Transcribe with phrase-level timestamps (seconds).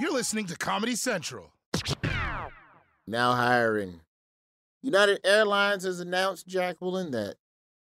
[0.00, 1.52] You're listening to Comedy Central.
[3.06, 4.00] Now hiring.
[4.82, 7.36] United Airlines has announced, Jacqueline, that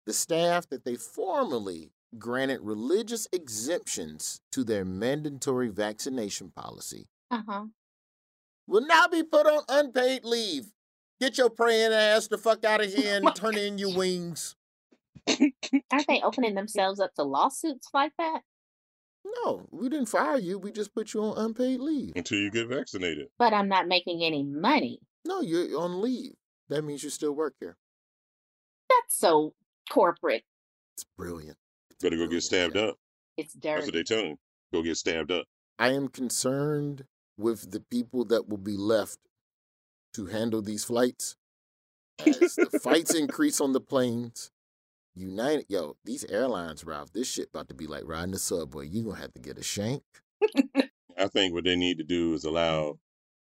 [0.05, 7.65] the staff that they formerly granted religious exemptions to their mandatory vaccination policy Uh-huh.
[8.67, 10.71] will now be put on unpaid leave.
[11.19, 14.55] Get your praying ass the fuck out of here and turn in your wings.
[15.27, 18.41] Aren't they opening themselves up to lawsuits like that?
[19.43, 20.59] No, we didn't fire you.
[20.59, 22.13] We just put you on unpaid leave.
[22.15, 23.27] until you get vaccinated.
[23.39, 24.99] But I'm not making any money.
[25.25, 26.33] No, you're on leave.
[26.69, 27.77] That means you still work here.
[28.89, 29.53] That's so
[29.89, 30.43] corporate.
[30.95, 31.57] It's brilliant.
[32.01, 32.97] Better go get stabbed up.
[33.37, 33.97] It's That's what dirty.
[33.97, 34.37] they tell you.
[34.73, 35.45] Go get stabbed up.
[35.79, 37.05] I am concerned
[37.37, 39.17] with the people that will be left
[40.13, 41.35] to handle these flights.
[42.25, 44.51] As the fights increase on the planes,
[45.15, 48.87] United, yo, these airlines, Ralph, this shit about to be like riding the subway.
[48.87, 50.03] you going to have to get a shank.
[51.17, 52.97] I think what they need to do is allow mm.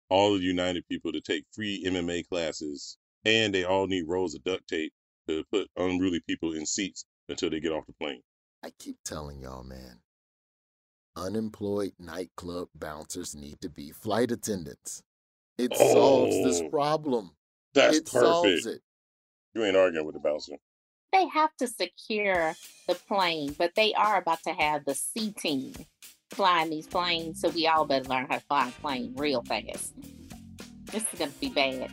[0.09, 4.43] all the United people to take free MMA classes, and they all need rolls of
[4.45, 4.93] duct tape
[5.29, 8.23] to put unruly people in seats until they get off the plane.
[8.65, 10.01] I keep telling y'all, man,
[11.17, 15.03] unemployed nightclub bouncers need to be flight attendants.
[15.59, 17.33] It solves this Oh, problem.
[17.75, 18.67] That's it solves perfect.
[18.67, 18.83] it.
[19.55, 20.55] You ain't arguing with the bouncer.
[21.13, 22.55] They have to secure
[22.87, 25.75] the plane, but they are about to have the C team
[26.31, 29.93] flying these planes, so we all better learn how to fly a plane real fast.
[30.93, 31.91] This is gonna be bad.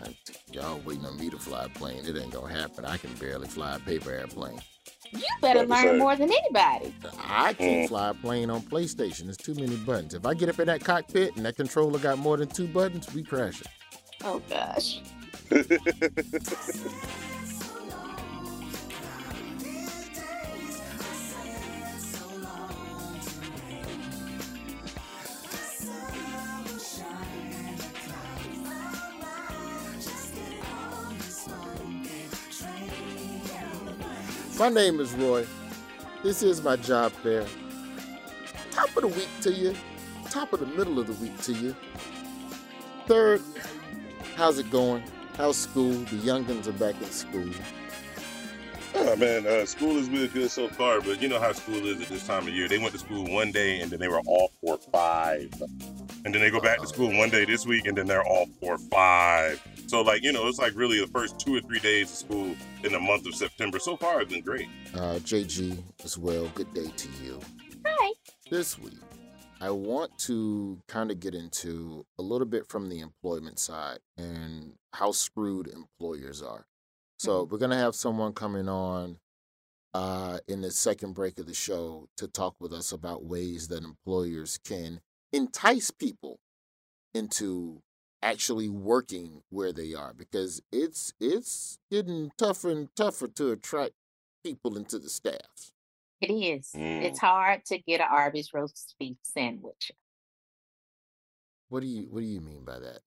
[0.00, 0.14] I,
[0.52, 2.04] y'all waiting on me to fly a plane.
[2.04, 2.84] It ain't gonna happen.
[2.84, 4.60] I can barely fly a paper airplane.
[5.12, 5.98] You better learn say.
[5.98, 6.92] more than anybody.
[7.18, 7.88] I can't Mm.
[7.88, 9.24] fly a plane on PlayStation.
[9.24, 10.14] There's too many buttons.
[10.14, 13.12] If I get up in that cockpit and that controller got more than two buttons,
[13.14, 13.68] we crash it.
[14.24, 15.00] Oh gosh.
[34.58, 35.46] My name is Roy.
[36.24, 37.46] This is my job fair.
[38.72, 39.72] Top of the week to you.
[40.30, 41.76] Top of the middle of the week to you.
[43.06, 43.40] Third,
[44.34, 45.04] how's it going?
[45.36, 45.92] How's school?
[45.92, 47.48] The youngins are back in school.
[49.00, 52.00] Oh man, uh, school has been good so far, but you know how school is
[52.00, 52.66] at this time of year.
[52.68, 55.52] They went to school one day and then they were off for five.
[56.24, 58.48] And then they go back to school one day this week and then they're off
[58.60, 59.62] for five.
[59.86, 62.56] So like, you know, it's like really the first two or three days of school
[62.82, 63.78] in the month of September.
[63.78, 64.66] So far it's been great.
[64.92, 66.50] Uh, JG as well.
[66.56, 67.40] Good day to you.
[67.86, 68.12] Hi.
[68.50, 68.98] This week,
[69.60, 74.72] I want to kind of get into a little bit from the employment side and
[74.92, 76.66] how screwed employers are.
[77.18, 79.18] So we're gonna have someone coming on
[79.92, 83.82] uh, in the second break of the show to talk with us about ways that
[83.82, 85.00] employers can
[85.32, 86.38] entice people
[87.14, 87.82] into
[88.22, 93.94] actually working where they are because it's it's getting tougher and tougher to attract
[94.44, 95.72] people into the staff.
[96.20, 96.72] It is.
[96.76, 97.02] Mm.
[97.02, 99.92] It's hard to get an Arby's roast beef sandwich.
[101.68, 103.00] What do you what do you mean by that?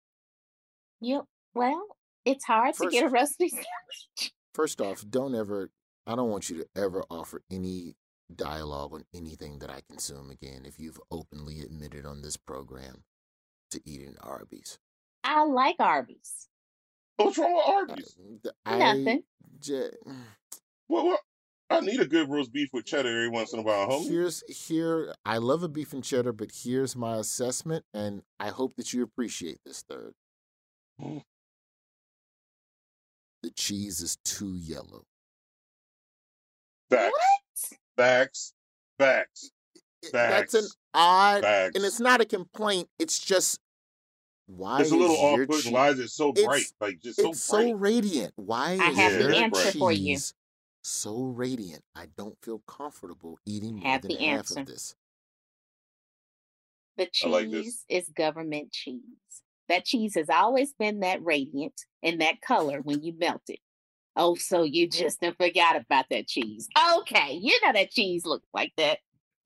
[1.02, 1.26] Yep.
[1.54, 4.34] Well, it's hard to get a roast beef sandwich.
[4.54, 5.70] First off, don't ever
[6.08, 7.96] I don't want you to ever offer any
[8.34, 13.04] dialogue on anything that I consume again if you've openly admitted on this program
[13.72, 14.80] to eating Arby's.
[15.24, 16.48] I like Arby's.
[17.20, 18.16] Oh, What's wrong with Arby's?
[18.20, 19.24] Mm, I Nothing.
[19.60, 19.90] j-
[20.90, 21.20] Well, well,
[21.70, 24.10] I need a good roast beef with cheddar every once in a while, homie.
[24.10, 28.76] Here's here I love a beef and cheddar, but here's my assessment, and I hope
[28.78, 30.14] that you appreciate this third.
[31.00, 31.24] Mm.
[33.44, 35.06] The cheese is too yellow.
[36.90, 37.74] Facts.
[37.98, 38.54] Facts.
[39.00, 39.52] Facts.
[40.04, 40.12] Facts.
[40.12, 40.78] That's an Facts.
[40.94, 41.76] odd, Facts.
[41.76, 42.90] and it's not a complaint.
[43.00, 43.60] It's just
[44.48, 45.62] why it's a little is off-putting.
[45.64, 46.66] cheese- Why is it so It's- bright?
[46.80, 48.34] Like just so it's so radiant.
[48.36, 50.18] Why I is have your the answer for you.
[50.84, 51.84] so radiant?
[51.96, 54.60] I don't feel comfortable eating more Have than the half answer.
[54.62, 54.96] of this.
[56.98, 57.64] The I like this.
[57.64, 59.41] cheese is government cheese.
[59.70, 61.74] That cheese has always been that radiant
[62.04, 63.60] and that color when you melt it.
[64.16, 66.68] Oh, so you just forgot about that cheese.
[66.98, 69.00] Okay, you know that cheese looks like that.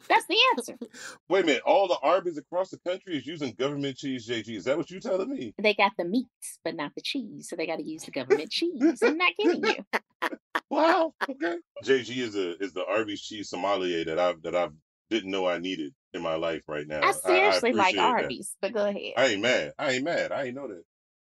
[0.07, 0.77] That's the answer.
[1.29, 1.61] Wait a minute.
[1.65, 4.49] All the Arby's across the country is using government cheese, JG.
[4.49, 5.53] Is that what you're telling me?
[5.57, 7.49] they got the meats, but not the cheese.
[7.49, 9.01] So they got to use the government cheese.
[9.01, 10.29] I'm not kidding you.
[10.71, 11.13] Wow.
[11.29, 11.57] Okay.
[11.83, 14.67] JG is a is the Arby's cheese sommelier that I've that I
[15.11, 17.01] didn't know I needed in my life right now.
[17.03, 18.21] I seriously like appreciate that.
[18.23, 19.13] Arby's, but go ahead.
[19.17, 19.73] I ain't mad.
[19.77, 20.31] I ain't mad.
[20.31, 20.83] I ain't know that.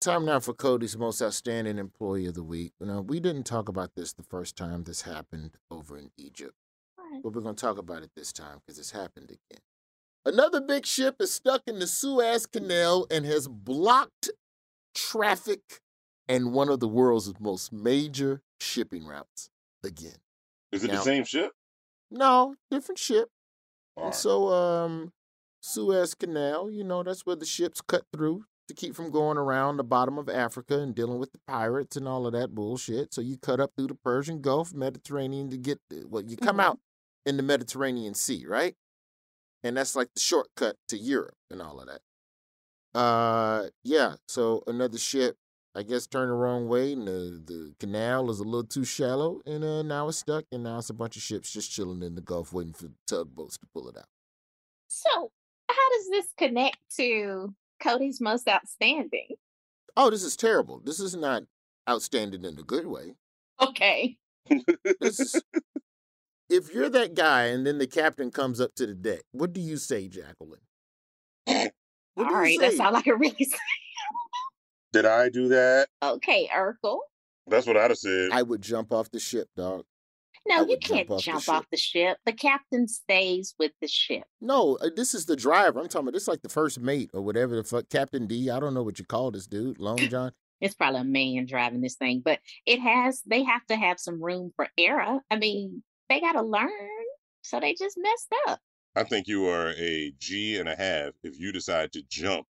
[0.00, 2.73] Time now for Cody's most outstanding employee of the week.
[2.81, 6.55] Now, we didn't talk about this the first time this happened over in Egypt,
[6.97, 7.23] What?
[7.23, 9.61] but we're going to talk about it this time because it's happened again.
[10.25, 14.31] Another big ship is stuck in the Suez Canal and has blocked
[14.94, 15.61] traffic
[16.29, 19.50] and one of the world's most major shipping routes
[19.85, 20.17] again.
[20.73, 21.53] Is it Now- the same ship?
[22.11, 23.29] No, different ship.
[23.96, 25.12] And so, um,
[25.60, 29.76] Suez Canal, you know, that's where the ships cut through to keep from going around
[29.76, 33.12] the bottom of Africa and dealing with the pirates and all of that bullshit.
[33.12, 36.64] So you cut up through the Persian Gulf, Mediterranean to get, well, you come Mhm.
[36.64, 36.78] out
[37.26, 38.76] in the Mediterranean Sea, right?
[39.62, 42.00] And that's like the shortcut to Europe and all of that.
[42.98, 44.16] Uh, yeah.
[44.28, 45.36] So another ship,
[45.75, 49.40] I guess, turned the wrong way, and the, the canal is a little too shallow,
[49.46, 52.17] and uh, now it's stuck, and now it's a bunch of ships just chilling in
[52.17, 54.08] the Gulf waiting for the tugboats to pull it out.
[54.88, 55.31] So,
[55.69, 59.28] how does this connect to Cody's most outstanding?
[59.96, 60.81] Oh, this is terrible.
[60.84, 61.44] This is not
[61.88, 63.14] outstanding in a good way.
[63.61, 64.17] Okay.
[65.00, 65.43] This is,
[66.49, 69.61] if you're that guy and then the captain comes up to the deck, what do
[69.61, 70.61] you say, Jacqueline?
[72.17, 72.84] All right, that's say?
[72.84, 73.37] all I can really.
[74.92, 75.88] Did I do that?
[76.02, 76.98] Okay, Urkel.
[77.46, 78.31] That's what I'd have said.
[78.32, 79.84] I would jump off the ship, dog.
[80.50, 81.54] I No, you can't off jump ship.
[81.54, 82.19] off the ship.
[82.25, 84.25] The captain stays with the ship.
[84.40, 85.81] No, uh, this is the driver.
[85.81, 88.50] I'm talking about this is like the first mate or whatever the fuck, Captain D.
[88.50, 90.32] I don't know what you call this dude, Long John.
[90.60, 94.22] It's probably a man driving this thing, but it has, they have to have some
[94.22, 95.20] room for error.
[95.31, 96.70] I mean, they got to learn.
[97.43, 98.60] So they just messed up.
[98.94, 102.46] I think you are a G and a half if you decide to jump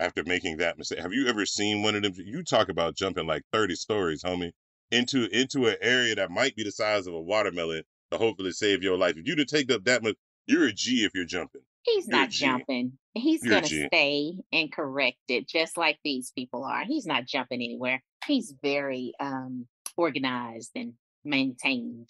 [0.00, 0.98] after making that mistake.
[0.98, 2.12] Have you ever seen one of them?
[2.16, 4.52] You talk about jumping like 30 stories, homie,
[4.90, 8.82] into into an area that might be the size of a watermelon to hopefully save
[8.82, 9.16] your life.
[9.16, 10.16] If you to take up that much,
[10.46, 11.62] you're a G if you're jumping.
[11.82, 12.92] He's You're not jumping.
[13.14, 16.84] He's You're to stay and correct it just like these people are.
[16.84, 18.02] He's not jumping anywhere.
[18.26, 19.66] He's very um
[19.96, 20.94] organized and
[21.24, 22.08] maintained.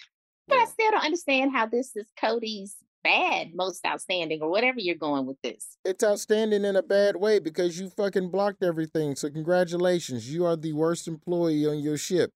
[0.49, 2.77] But I still don't understand how this is Cody's
[3.07, 5.77] bad, most outstanding, or whatever you're going with this.
[5.85, 9.15] It's outstanding in a bad way because you fucking blocked everything.
[9.17, 12.31] So congratulations, you are the worst employee on your ship.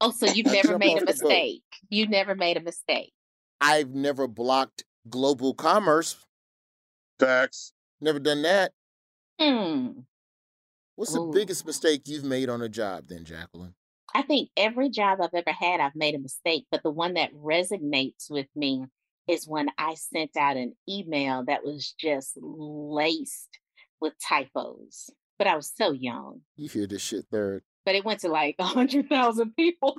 [0.00, 1.62] Oh, so you've never made a mistake.
[1.88, 3.12] You never made a mistake.
[3.60, 6.16] I've never blocked global commerce.
[7.18, 7.72] Facts.
[8.00, 8.72] Never done that.
[9.40, 10.00] Hmm.
[10.96, 13.74] What's the biggest mistake you've made on a job, then, Jacqueline?
[14.14, 17.32] I think every job I've ever had, I've made a mistake, but the one that
[17.32, 18.84] resonates with me
[19.28, 23.48] is when I sent out an email that was just laced
[24.00, 25.10] with typos.
[25.38, 26.40] But I was so young.
[26.56, 27.62] You hear this shit, third.
[27.84, 29.98] But it went to like a hundred thousand people.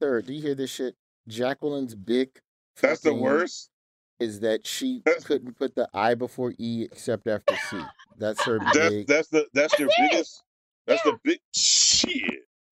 [0.00, 0.94] Third, do you hear this shit?
[1.28, 2.30] Jacqueline's big.
[2.80, 3.70] That's the worst.
[4.20, 7.80] Is that she That's- couldn't put the I before E except after C.
[8.18, 9.06] That's her That's big.
[9.06, 9.94] that's the that's your it.
[10.10, 10.42] biggest.
[10.86, 12.12] That's the big shit.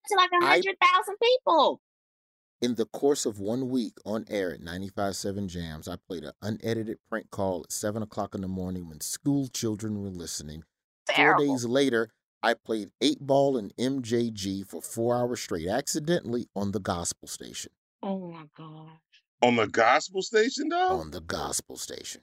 [0.08, 1.80] To like a I- hundred thousand people.
[2.62, 6.98] In the course of one week on air at 95.7 Jams, I played an unedited
[7.08, 10.64] prank call at 7 o'clock in the morning when school children were listening.
[11.16, 12.10] Four days later,
[12.42, 17.72] I played 8 Ball and MJG for four hours straight, accidentally on the gospel station.
[18.02, 18.98] Oh my god.
[19.40, 21.00] On the gospel station, though.
[21.00, 22.20] On the gospel station.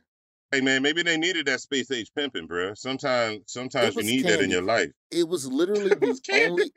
[0.52, 2.74] Hey man, maybe they needed that space age pimping, bro.
[2.74, 4.90] Sometimes, sometimes you was need that in your life.
[5.12, 6.50] It was literally It was the candy.
[6.52, 6.72] only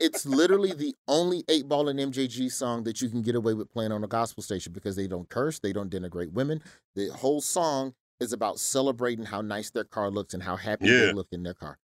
[0.00, 3.72] it's literally the only 8 Ball and MJG song that you can get away with
[3.72, 6.62] playing on a gospel station because they don't curse, they don't denigrate women.
[6.96, 11.06] The whole song is about celebrating how nice their car looks and how happy Yeah.
[11.06, 11.78] they look in their car.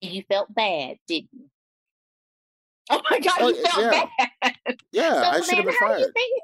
[0.00, 1.50] You felt bad, didn't you?
[2.90, 4.28] Oh my god, Oh, you yeah, felt yeah.
[4.42, 4.76] bad.
[4.92, 6.12] Yeah, I so should have been how do you fired.
[6.14, 6.42] think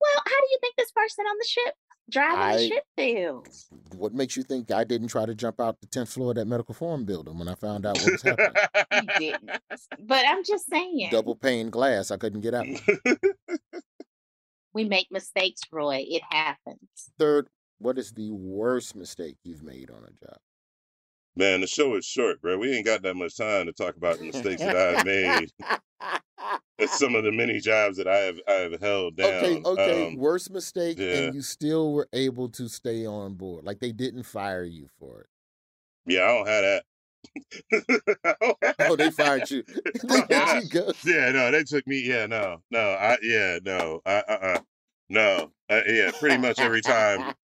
[0.00, 1.74] well, how do you think this person on the ship
[2.12, 3.66] driving I- the ship feels?
[3.96, 6.46] What makes you think I didn't try to jump out the 10th floor of that
[6.46, 8.52] medical forum building when I found out what was happening?
[8.92, 9.50] You didn't.
[10.00, 11.08] But I'm just saying.
[11.10, 12.66] Double pane glass, I couldn't get out.
[14.74, 16.04] We make mistakes, Roy.
[16.08, 16.78] It happens.
[17.18, 20.38] Third, what is the worst mistake you've made on a job?
[21.34, 22.58] Man, the show is short, bro.
[22.58, 25.50] We ain't got that much time to talk about the mistakes that I've made.
[26.88, 29.44] Some of the many jobs that I have I have held down.
[29.44, 30.06] Okay, okay.
[30.08, 31.14] Um, worst mistake, yeah.
[31.14, 33.64] and you still were able to stay on board.
[33.64, 35.26] Like they didn't fire you for it.
[36.06, 36.84] yeah, I don't have that.
[38.24, 39.62] I don't have Oh, they fired you.
[40.08, 40.92] they let you go.
[41.04, 42.02] Yeah, no, they took me.
[42.04, 44.58] Yeah, no, no, I yeah, no, I, uh, uh,
[45.12, 47.34] no, uh, yeah, pretty much every time.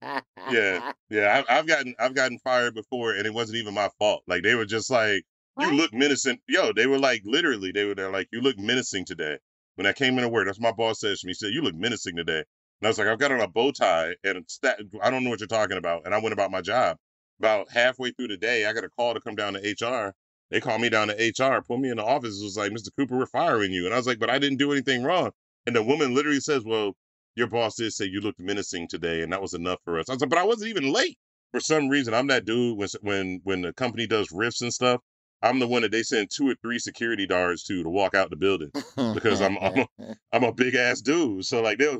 [0.50, 4.22] Yeah, yeah, I, I've gotten I've gotten fired before, and it wasn't even my fault.
[4.26, 5.24] Like they were just like,
[5.60, 6.38] you look menacing.
[6.48, 9.38] Yo, they were like literally, they were there like, you look menacing today.
[9.76, 11.32] When I came into work, that's what my boss says to me.
[11.32, 12.38] He said, you look menacing today.
[12.80, 15.30] And I was like, I've got on a bow tie and stat- I don't know
[15.30, 16.02] what you're talking about.
[16.06, 16.96] And I went about my job.
[17.40, 20.14] About halfway through the day, I got a call to come down to HR.
[20.50, 22.40] They called me down to HR, put me in the office.
[22.40, 22.88] It was like, Mr.
[22.98, 23.84] Cooper, we're firing you.
[23.84, 25.32] And I was like, but I didn't do anything wrong.
[25.66, 26.94] And the woman literally says, well,
[27.38, 30.08] your boss did say you looked menacing today, and that was enough for us.
[30.08, 31.16] I was like, but I wasn't even late.
[31.52, 35.00] For some reason, I'm that dude when when when the company does riffs and stuff.
[35.40, 38.28] I'm the one that they send two or three security guards to to walk out
[38.28, 38.70] the building.
[39.14, 39.86] Because I'm- I'm
[40.32, 41.96] I'm a big ass dude, so like they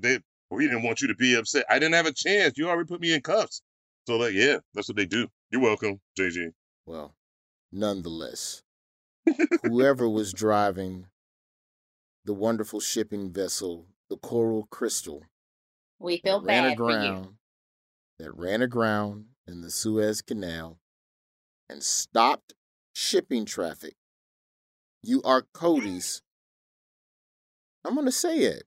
[0.00, 0.18] they
[0.50, 1.66] we didn't want you to be upset.
[1.70, 2.56] I didn't have a chance.
[2.56, 3.62] You already put me in cuffs.
[4.06, 5.28] So like yeah, that's what they do.
[5.50, 6.52] You're welcome, JG.
[6.86, 7.14] Well,
[7.70, 8.62] nonetheless,
[9.62, 11.06] whoever was driving
[12.24, 15.22] the wonderful shipping vessel, the Coral Crystal,
[15.98, 16.96] We feel that ran bad for you.
[16.96, 17.28] aground,
[18.18, 20.78] that ran aground in the Suez Canal
[21.68, 22.52] and stopped
[22.94, 23.94] shipping traffic.
[25.02, 26.20] You are Cody's.
[27.84, 28.64] I'm going to say it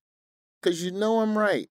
[0.62, 1.70] because you know I'm right.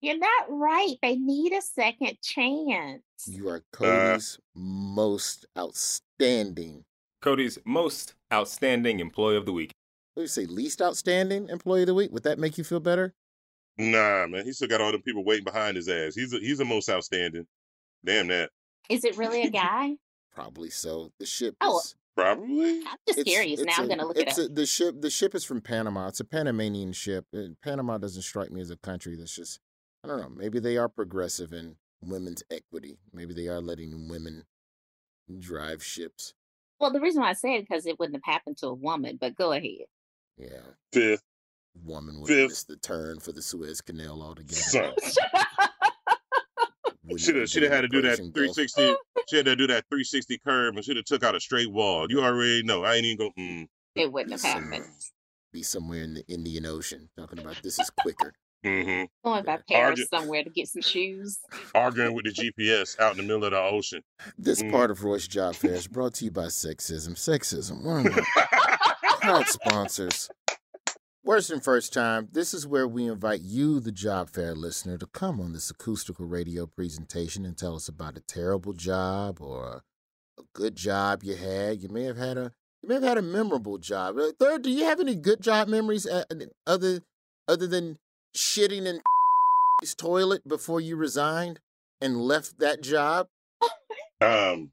[0.00, 0.94] You're not right.
[1.02, 3.02] They need a second chance.
[3.26, 6.84] You are uh Cody's most outstanding,
[7.20, 9.72] Cody's most outstanding employee of the week.
[10.20, 12.12] What do you say, least outstanding employee of the week?
[12.12, 13.14] Would that make you feel better?
[13.78, 16.14] Nah, man, he still got all them people waiting behind his ass.
[16.14, 17.46] He's a, he's the most outstanding.
[18.04, 18.50] Damn that.
[18.90, 19.96] Is it really a guy?
[20.34, 21.12] Probably so.
[21.18, 21.94] The ship Oh, is.
[22.16, 22.80] Probably.
[22.80, 23.60] I'm just curious.
[23.60, 24.36] Now it's I'm going to look it up.
[24.38, 25.00] a- the ship.
[25.00, 26.08] The ship is from Panama.
[26.08, 27.24] It's a Panamanian ship.
[27.62, 29.60] Panama doesn't strike me as a country that's just.
[30.04, 30.28] I don't know.
[30.28, 32.98] Maybe they are progressive in women's equity.
[33.14, 34.44] Maybe they are letting women
[35.38, 36.34] drive ships.
[36.78, 39.18] Well, the reason why I said it because it wouldn't have happened to a woman,
[39.20, 39.86] but go ahead.
[40.40, 40.60] Yeah,
[40.92, 41.22] Fifth.
[41.84, 42.38] woman would Fifth.
[42.38, 44.54] have missed the turn for the Suez Canal altogether.
[44.60, 44.92] Son.
[47.04, 48.54] Wouldn't Should have should have had to do that Persian Gulf.
[48.54, 48.94] 360.
[49.28, 52.06] She had to do that 360 curve and should have took out a straight wall.
[52.08, 52.84] You already know.
[52.84, 53.30] I ain't even go.
[53.38, 53.66] Mm,
[53.96, 54.84] it wouldn't have Some- happened.
[55.52, 58.32] Be somewhere in the Indian Ocean talking about this is quicker.
[58.62, 61.40] hmm Going by Argu- Paris somewhere to get some shoes.
[61.74, 64.02] Arguing with the GPS out in the middle of the ocean.
[64.38, 64.70] This Mm.
[64.70, 67.14] part of Roy's Job Fair is brought to you by Sexism.
[67.16, 67.82] Sexism,
[69.30, 70.28] proud sponsors.
[71.22, 75.06] Worse than first time, this is where we invite you, the Job Fair listener, to
[75.06, 79.84] come on this acoustical radio presentation and tell us about a terrible job or
[80.36, 81.80] a good job you had.
[81.80, 84.18] You may have had a you may have had a memorable job.
[84.18, 86.24] Uh, Third, do you have any good job memories uh,
[86.66, 87.02] other
[87.46, 87.98] other than
[88.36, 89.00] shitting in
[89.80, 91.60] his toilet before you resigned
[92.00, 93.28] and left that job?
[94.20, 94.72] Um,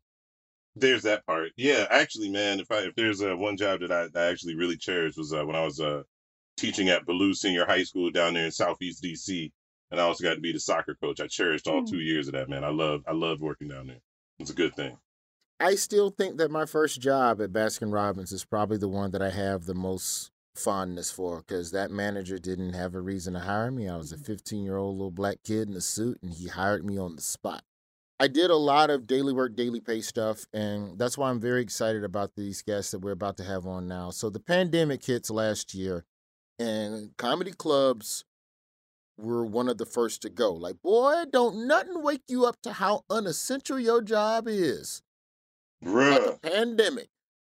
[0.79, 1.51] there's that part.
[1.57, 4.77] Yeah, actually, man, if I if there's uh, one job that I, I actually really
[4.77, 6.03] cherished was uh, when I was uh
[6.57, 9.51] teaching at Ballou Senior High School down there in Southeast DC,
[9.91, 11.19] and I also got to be the soccer coach.
[11.21, 11.89] I cherished all Mm.
[11.89, 12.63] two years of that, man.
[12.63, 14.01] I love I love working down there.
[14.39, 14.97] It's a good thing.
[15.59, 19.21] I still think that my first job at Baskin Robbins is probably the one that
[19.21, 23.71] I have the most fondness for because that manager didn't have a reason to hire
[23.71, 23.87] me.
[23.89, 26.85] I was a 15 year old little black kid in a suit and he hired
[26.85, 27.63] me on the spot.
[28.19, 31.61] I did a lot of daily work, daily pay stuff, and that's why I'm very
[31.61, 34.09] excited about these guests that we're about to have on now.
[34.09, 36.03] So the pandemic hits last year,
[36.57, 38.25] and comedy clubs
[39.17, 40.53] were one of the first to go.
[40.53, 45.01] Like, boy, don't nothing wake you up to how unessential your job is
[46.09, 46.41] like Bruh.
[46.41, 47.09] pandemic.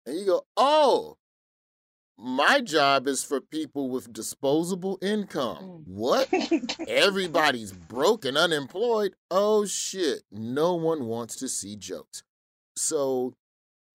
[0.06, 1.16] And you go, oh,
[2.22, 5.58] my job is for people with disposable income.
[5.64, 5.82] Mm.
[5.86, 6.28] What?
[6.88, 9.14] Everybody's broke and unemployed.
[9.30, 10.22] Oh shit.
[10.30, 12.22] No one wants to see jokes.
[12.76, 13.34] So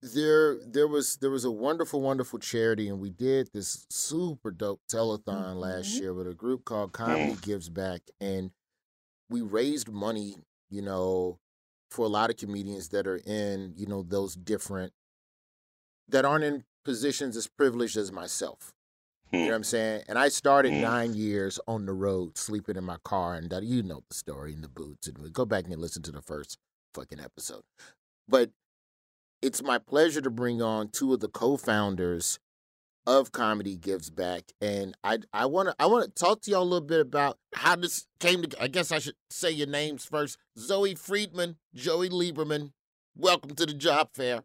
[0.02, 4.82] there there was there was a wonderful, wonderful charity, and we did this super dope
[4.92, 6.00] telethon last Mhm.
[6.02, 8.02] year with a group called Comedy Gives Back.
[8.20, 8.52] And
[9.30, 10.36] we raised money,
[10.70, 11.40] you know,
[11.90, 14.94] for a lot of comedians that are in, you know, those different
[16.10, 18.72] that aren't in positions as privileged as myself.
[19.32, 20.04] You know what I'm saying?
[20.08, 20.82] And I started Mm.
[20.82, 24.54] nine years on the road, sleeping in my car, and that you know the story
[24.54, 25.08] in the boots.
[25.08, 26.58] And we go back and listen to the first
[26.94, 27.64] fucking episode.
[28.30, 28.52] But
[29.42, 32.40] it's my pleasure to bring on two of the co-founders
[33.08, 36.64] of Comedy Gives Back, and I I want to I want to talk to y'all
[36.64, 38.62] a little bit about how this came to.
[38.64, 40.38] I guess I should say your names first.
[40.58, 42.72] Zoe Friedman, Jody Lieberman.
[43.18, 44.42] Welcome to the job fair.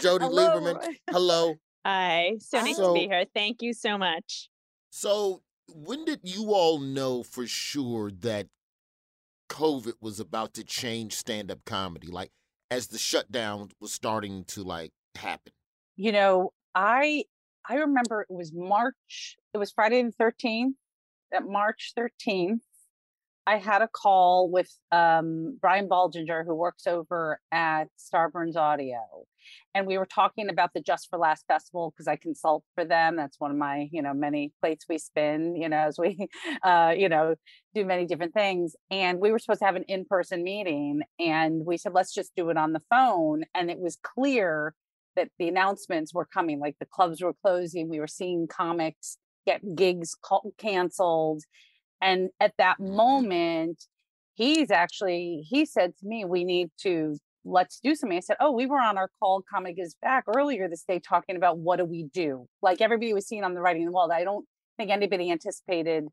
[0.00, 0.60] Jody Hello.
[0.60, 0.96] Lieberman.
[1.10, 1.58] Hello.
[1.84, 3.26] Hi, so nice So- to be here.
[3.34, 4.48] Thank you so much.
[4.90, 8.48] So, when did you all know for sure that
[9.48, 12.08] COVID was about to change stand-up comedy?
[12.08, 12.30] Like
[12.70, 15.52] as the shutdown was starting to like happen.
[15.96, 17.24] you know, I
[17.68, 19.36] I remember it was March.
[19.54, 20.76] It was Friday the thirteenth.
[21.32, 22.62] At March thirteenth,
[23.46, 29.00] I had a call with um, Brian Baldinger, who works over at Starburns Audio,
[29.74, 33.16] and we were talking about the Just for Laughs festival because I consult for them.
[33.16, 35.56] That's one of my you know many plates we spin.
[35.56, 36.28] You know, as we
[36.62, 37.34] uh, you know
[37.74, 38.76] do many different things.
[38.90, 42.32] And we were supposed to have an in person meeting, and we said let's just
[42.36, 43.42] do it on the phone.
[43.54, 44.74] And it was clear
[45.16, 49.60] that the announcements were coming like the clubs were closing we were seeing comics get
[49.74, 50.16] gigs
[50.56, 51.42] canceled
[52.02, 53.86] and at that moment
[54.34, 58.52] he's actually he said to me we need to let's do something i said oh
[58.52, 61.84] we were on our call comic is back earlier this day talking about what do
[61.84, 65.30] we do like everybody was seeing on the writing the wall i don't think anybody
[65.30, 66.04] anticipated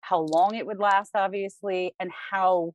[0.00, 2.72] how long it would last obviously and how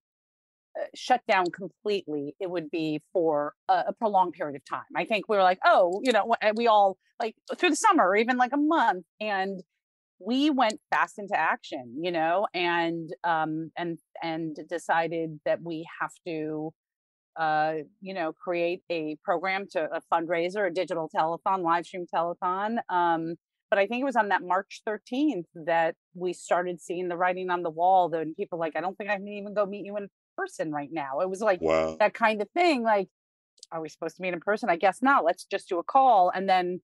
[0.77, 4.84] uh, shut down completely, it would be for a, a prolonged period of time.
[4.93, 8.36] I think we were like, oh, you know, we all like through the summer, even
[8.36, 9.62] like a month, and
[10.19, 16.12] we went fast into action, you know, and um and and decided that we have
[16.27, 16.72] to
[17.38, 22.77] uh you know create a program to a fundraiser a digital telethon live stream telethon
[22.89, 23.36] um
[23.69, 27.50] but i think it was on that march 13th that we started seeing the writing
[27.50, 29.98] on the wall then people like i don't think i can even go meet you
[29.98, 30.07] in
[30.38, 31.19] person right now.
[31.22, 31.98] It was like Wow.
[32.00, 33.07] that kind of thing like
[33.72, 34.69] are we supposed to meet in person?
[34.69, 35.25] I guess not.
[35.25, 36.31] Let's just do a call.
[36.34, 36.81] And then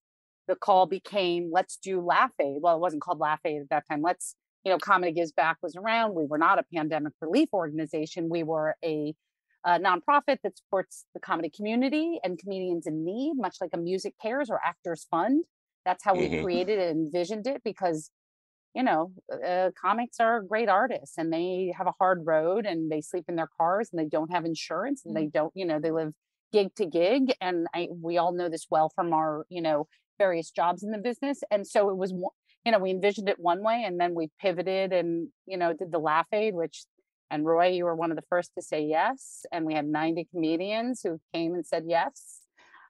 [0.48, 2.58] the call became let's do laugh aid.
[2.62, 4.02] Well it wasn't called laugh aid at that time.
[4.02, 6.16] Let's you know comedy gives back was around.
[6.16, 8.30] We were not a pandemic relief organization.
[8.30, 9.14] We were a,
[9.66, 14.50] a nonprofit that supports the comedy community and comedians in need much like a MusiCares
[14.50, 15.46] or actors fund.
[15.86, 16.40] That's how we Mhm.
[16.40, 18.12] created it and envisioned it because
[18.74, 19.12] you know
[19.46, 23.36] uh, comics are great artists and they have a hard road and they sleep in
[23.36, 26.14] their cars and they don't have insurance and they don't you know they live
[26.54, 27.34] gig to gig.
[27.42, 29.88] And I, we all know this well from our you know
[30.24, 32.12] various jobs in the business and so it was
[32.66, 35.92] you know we envisioned it one way and then we pivoted and you know did
[35.92, 36.86] the laugh aid which
[37.32, 40.28] and roy you were one of the first to say yes and we had 90
[40.32, 42.42] comedians who came and said yes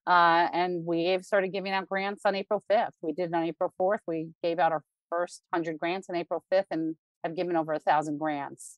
[0.07, 3.71] uh, and we started giving out grants on april 5th we did it on april
[3.79, 7.71] 4th we gave out our first 100 grants on april 5th and have given over
[7.73, 8.77] a thousand grants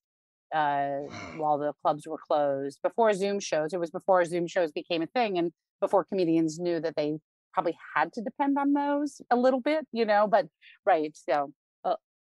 [0.54, 1.00] uh,
[1.38, 2.78] while the clubs were closed.
[2.84, 6.80] Before zoom shows it was before zoom shows became a thing and before comedians knew
[6.80, 7.18] that they
[7.54, 10.46] probably had to depend on those a little bit you know but
[10.86, 11.52] right so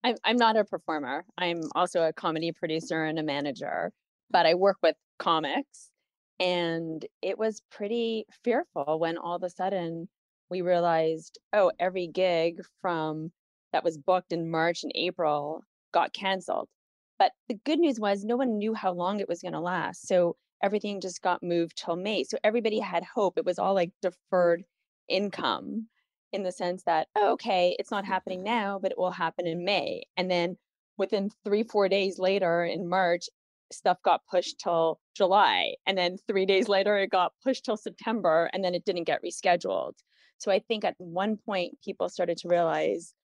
[0.05, 1.25] I'm I'm not a performer.
[1.39, 3.93] I'm also a comedy producer and a manager,
[4.31, 5.91] but I work with comics.
[6.41, 10.09] And it was pretty fearful when all of a sudden
[10.51, 13.31] we realized, oh, every gig from
[13.73, 16.69] that was booked in March and April got canceled.
[17.19, 20.09] But the good news was no one knew how long it was going to last.
[20.09, 22.25] So everything just got moved till May.
[22.25, 23.39] So everybody had hope.
[23.39, 24.65] It was all like deferred
[25.13, 25.89] income
[26.33, 28.57] in the sense that, oh, okay, it's not happening mm-hmm.
[28.57, 30.05] now, but it will happen in May.
[30.17, 30.57] And then
[30.97, 33.29] within three, four days later in March,
[33.71, 35.75] stuff got pushed till July.
[35.87, 39.23] And then three days later, it got pushed till September, and then it didn't get
[39.23, 39.95] rescheduled.
[40.39, 43.15] So I think at one point, people started to realize,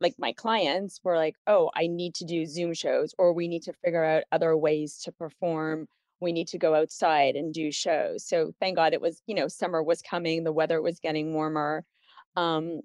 [0.00, 3.62] like my clients were like, oh, I need to do Zoom shows, or we need
[3.62, 5.88] to figure out other ways to perform.
[6.22, 8.26] We need to go outside and do shows.
[8.26, 11.84] So thank God it was, you know, summer was coming, the weather was getting warmer.
[12.36, 12.80] Um,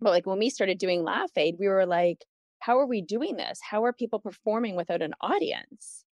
[0.00, 2.24] but like when we started doing Laugh Aid, we were like,
[2.60, 3.58] how are we doing this?
[3.62, 6.04] How are people performing without an audience?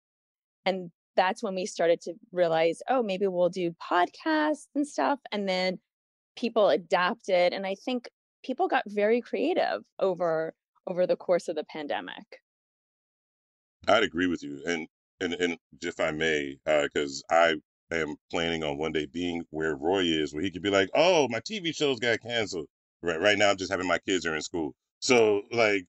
[0.64, 5.20] And that's when we started to realize, oh, maybe we'll do podcasts and stuff.
[5.30, 5.78] And then
[6.36, 7.52] people adapted.
[7.52, 8.08] And I think
[8.42, 10.54] people got very creative over
[10.86, 12.40] over the course of the pandemic.
[13.88, 14.88] I'd agree with you, and
[15.20, 17.56] and and if I may, because I
[17.90, 21.28] am planning on one day being where Roy is, where he could be like, "Oh,
[21.28, 22.68] my TV shows got canceled."
[23.02, 25.84] Right, right now I'm just having my kids are in school, so like,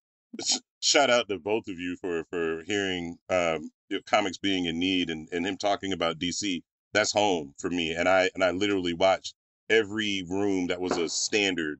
[0.45, 4.79] sh- shout out to both of you for for hearing um, your comics being in
[4.79, 6.63] need and and him talking about DC.
[6.93, 9.35] That's home for me, and I and I literally watched
[9.69, 11.79] every room that was a standard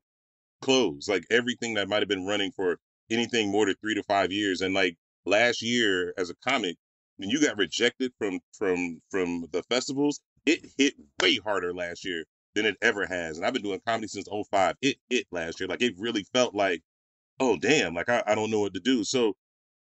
[0.62, 2.80] close, like everything that might have been running for
[3.10, 6.78] anything more than three to five years, and like last year as a comic
[7.18, 12.24] when you got rejected from from from the festivals it hit way harder last year
[12.56, 13.38] than it ever has.
[13.38, 14.76] And I've been doing comedy since 05.
[14.82, 15.68] It it last year.
[15.68, 16.82] Like it really felt like,
[17.40, 19.04] oh damn, like I, I don't know what to do.
[19.04, 19.36] So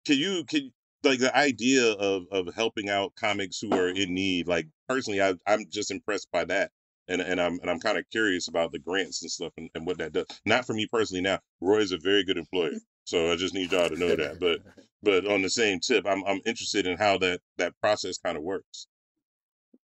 [0.05, 0.71] can you can
[1.03, 5.35] like the idea of of helping out comics who are in need, like personally I
[5.45, 6.71] I'm just impressed by that.
[7.07, 9.85] And and I'm and I'm kind of curious about the grants and stuff and, and
[9.85, 10.25] what that does.
[10.45, 11.39] Not for me personally now.
[11.61, 12.79] Roy is a very good employer.
[13.03, 14.39] So I just need y'all to know that.
[14.39, 14.61] But
[15.05, 18.43] but on the same tip, I'm I'm interested in how that that process kind of
[18.43, 18.87] works.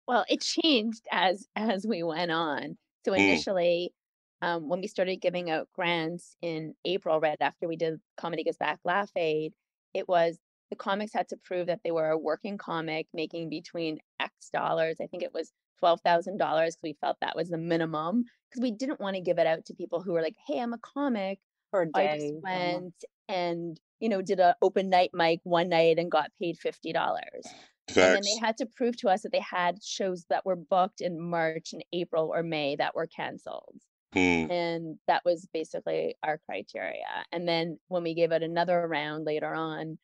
[0.08, 2.78] Well, it changed as as we went on.
[3.06, 3.45] So Mm.
[3.45, 3.93] initially,
[4.41, 8.58] um, when we started giving out grants in April, right after we did Comedy Gives
[8.58, 9.54] Back Laugh Aid,
[9.93, 13.99] it was the comics had to prove that they were a working comic making between
[14.19, 14.97] X dollars.
[15.01, 18.62] I think it was twelve thousand dollars because we felt that was the minimum because
[18.62, 20.80] we didn't want to give it out to people who were like, "Hey, I'm a
[20.80, 21.39] comic.
[21.71, 22.17] For a I day.
[22.17, 22.39] just uh-huh.
[22.43, 22.95] went
[23.28, 27.45] and you know did an open night mic one night and got paid fifty dollars."
[27.88, 31.01] And then they had to prove to us that they had shows that were booked
[31.01, 33.75] in March and April or May that were canceled.
[34.13, 34.49] Hmm.
[34.49, 37.25] And that was basically our criteria.
[37.32, 39.97] And then when we gave it another round later on,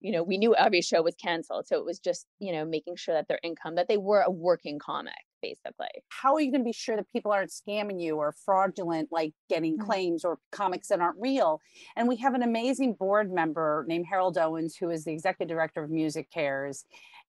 [0.00, 1.66] you know, we knew every show was canceled.
[1.66, 4.30] So it was just, you know, making sure that their income, that they were a
[4.30, 5.94] working comic, basically.
[6.08, 9.32] how are you going to be sure that people aren't scamming you or fraudulent, like
[9.48, 9.84] getting Mm.
[9.86, 11.60] claims or comics that aren't real?
[11.96, 15.82] And we have an amazing board member named Harold Owens, who is the executive director
[15.84, 16.84] of MusiCares.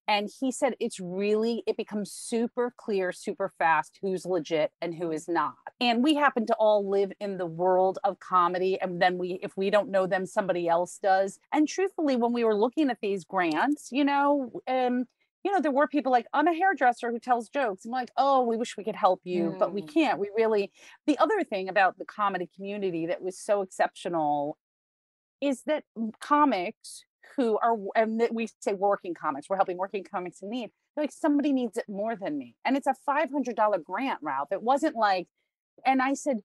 [0.07, 5.11] And he said it's really, it becomes super clear, super fast who's legit and who
[5.11, 5.55] is not.
[5.81, 8.79] And we happen to all live in the world of comedy.
[8.79, 11.39] And then we, if we don't know them, somebody else does.
[11.51, 15.05] And truthfully, when we were looking at these grants, you know, um,
[15.45, 17.85] you know, there were people like, I'm a hairdresser who tells jokes.
[17.85, 19.93] I'm like, oh, we wish we could help you, but we Mm.
[19.93, 20.19] can't.
[20.19, 20.71] We really,
[21.05, 24.57] the other thing about the comedy community that was so exceptional
[25.41, 25.83] is that
[26.19, 27.05] comics
[27.35, 30.71] who are, and that we say working comics, we're helping working comics in need.
[30.95, 32.55] They're like, somebody needs it more than me.
[32.65, 34.51] And it's a $500 grant, Ralph.
[34.51, 35.27] It wasn't like,
[35.85, 36.37] and I said,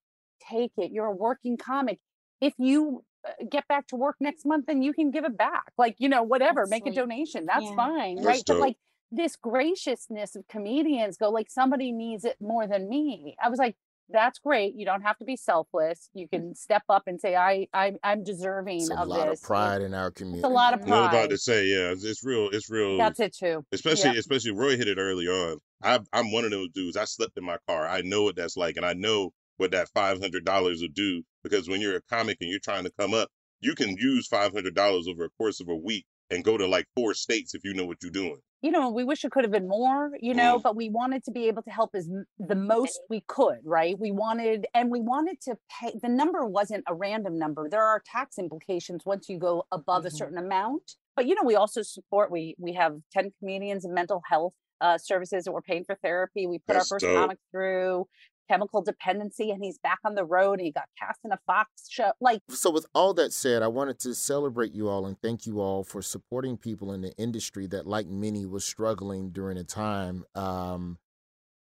[0.47, 0.93] take it.
[0.93, 2.01] You're a working comic.
[2.43, 5.73] If you uh, get back to work next month, then you can give it back.
[5.79, 7.47] Like, you know, whatever, That's make a donation.
[7.47, 7.77] That's Yeah.
[7.77, 8.17] fine.
[8.17, 8.43] That's right.
[8.47, 8.77] But like
[9.11, 13.37] this graciousness of comedians go, like, somebody needs it more than me.
[13.43, 13.77] I was like,
[14.13, 14.75] that's great.
[14.75, 16.11] You don't have to be selfless.
[16.15, 16.31] You mm.
[16.31, 19.41] can step up and say, I, I I'm deserving It's a of lot this.
[19.41, 20.41] of pride in our community.
[20.41, 22.49] It's a lot of I was about to say, yeah, it's, it's real.
[22.53, 22.99] It's real.
[22.99, 23.65] That's it too.
[23.73, 24.19] especially Yep.
[24.19, 25.59] especially Roy hit it early on.
[25.83, 26.97] I, I'm one of those dudes.
[26.97, 27.87] I slept in my car.
[27.87, 31.23] I know what that's like, and I know what that five hundred dollars will do.
[31.43, 33.29] Because when you're a comic and you're trying to come up,
[33.61, 36.67] you can use five hundred dollars over a course of a week and go to
[36.67, 38.39] like four states if you know what you're doing.
[38.63, 40.63] you know, we wish it could have been more, you know, Mm.
[40.63, 42.07] but we wanted to be able to help as
[42.39, 43.99] the most we could, right?
[43.99, 45.93] We wanted, and we wanted to pay.
[46.03, 47.71] The number wasn't a random number.
[47.71, 50.13] There are tax implications once you go above a Mhm.
[50.19, 50.97] certain amount.
[51.17, 52.31] But you know, we also support.
[52.31, 56.47] We we have ten comedians in mental health uh, services that we're paying for therapy.
[56.47, 57.17] We put That's our first dope.
[57.17, 58.09] comic through
[58.51, 61.71] chemical dependency, and he's back on the road, and he got cast in a Fox
[61.89, 62.13] show.
[62.21, 65.61] Like So, with all that said, I wanted to celebrate you all and thank you
[65.61, 70.25] all for supporting people in the industry that, like many, was struggling during a time
[70.35, 70.99] um,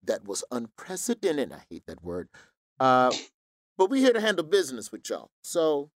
[0.05, 1.53] that was unprecedented.
[1.53, 2.29] I hate that word.
[2.79, 3.13] Uh,
[3.79, 5.31] but we're here to handle business with y'all.
[5.43, 5.91] So,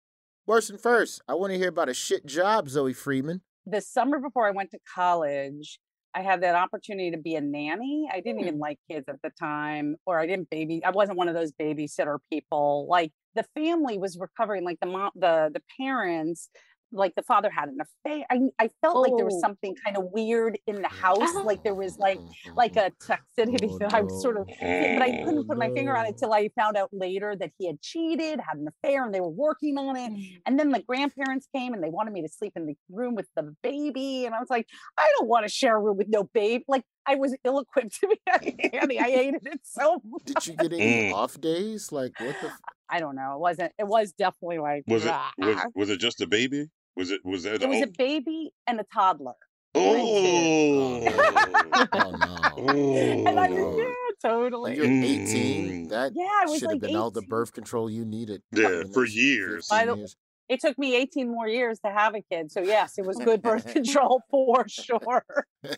[0.47, 3.41] worst and first, I want to hear about a shit job, Zoe Friedman.
[3.65, 5.79] the summer before I went to college,
[6.15, 8.09] I had that opportunity to be a nanny.
[8.11, 8.47] I didn't hmm.
[8.47, 10.81] even like kids at the time, or I didn't baby.
[10.83, 12.87] I wasn't one of those babysitter people.
[12.89, 16.49] Like the family was recovering, like the mom, the the parents,
[16.91, 18.25] like the father had an affair.
[18.29, 19.41] I I felt like there was Oh.
[19.41, 21.33] something kind of weird in the house.
[21.35, 22.19] Like there was like
[22.55, 25.95] like a toxicity Oh, that I was sort of but I couldn't put my finger
[25.95, 26.17] on it no.
[26.17, 29.29] till I found out later that he had cheated, had an affair, and they were
[29.29, 30.11] working on it.
[30.11, 30.41] Mm.
[30.45, 33.27] And then the grandparents came and they wanted me to sleep in the room with
[33.35, 34.25] the baby.
[34.25, 36.63] And I was like, I don't want to share a room with no babe.
[36.67, 38.19] Like I was ill equipped to be
[38.71, 38.99] a nanny.
[38.99, 40.23] I hated it so much.
[40.25, 41.91] Did you get any off days?
[41.91, 42.47] Like, what the?
[42.47, 42.59] F-
[42.91, 43.33] I don't know.
[43.35, 46.69] It wasn't, it was definitely like, Was it was was it just a baby?
[46.99, 47.63] Was it was that?
[47.63, 49.31] it was oh, a baby and a toddler.
[49.73, 52.11] oh, oh,
[52.57, 52.73] no.
[52.73, 54.75] and I oh, was, yeah, totally.
[54.75, 55.89] You're 18, Mm.
[55.91, 58.41] that yeah, I was should have like been all the birth control you needed.
[58.51, 59.67] Yeah, the for years.
[59.69, 60.17] By the- years.
[60.49, 62.51] It took me 18 more years to have a kid.
[62.51, 65.23] So yes, it was good birth control for sure.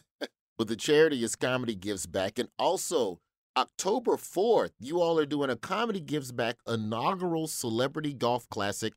[0.58, 2.38] Well, the charity is Comedy Gives Back.
[2.38, 3.20] And also,
[3.58, 8.94] October 4th, you all are doing a Comedy Gives Back inaugural Celebrity Golf Classic.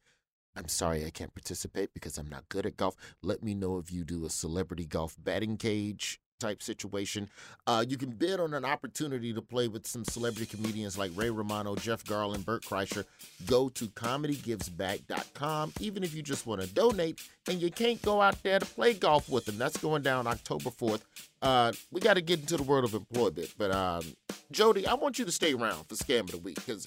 [0.56, 2.96] I'm sorry I can't participate because I'm not good at golf.
[3.22, 7.28] Let me know if you do a celebrity golf batting cage type situation.
[7.66, 11.30] Uh, you can bid on an opportunity to play with some celebrity comedians like Ray
[11.30, 13.04] Romano, Jeff Garlin, Bert Kreischer.
[13.46, 18.42] Go to comedygivesback.com, even if you just want to donate and you can't go out
[18.42, 19.58] there to play golf with them.
[19.58, 21.02] That's going down October 4th.
[21.40, 23.52] Uh, we got to get into the world of employment.
[23.56, 24.02] But um,
[24.50, 26.86] Jody, I want you to stay around for Scam of the Week because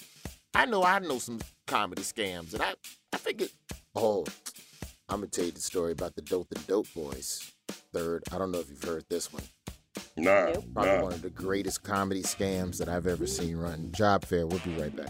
[0.54, 2.54] I know I know some comedy scams.
[2.54, 2.74] And I,
[3.14, 3.50] I figured,
[3.96, 4.26] oh,
[5.10, 7.54] I'm going to tell you the story about the Dope and Dope Boys.
[7.94, 9.44] Third, I don't know if you've heard this one.
[10.16, 11.04] Nah, Probably nah.
[11.04, 13.92] one of the greatest comedy scams that I've ever seen run.
[13.92, 14.48] Job fair.
[14.48, 15.10] We'll be right back.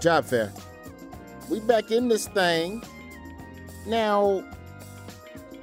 [0.00, 0.52] Job fair.
[1.50, 2.82] We back in this thing.
[3.86, 4.44] Now,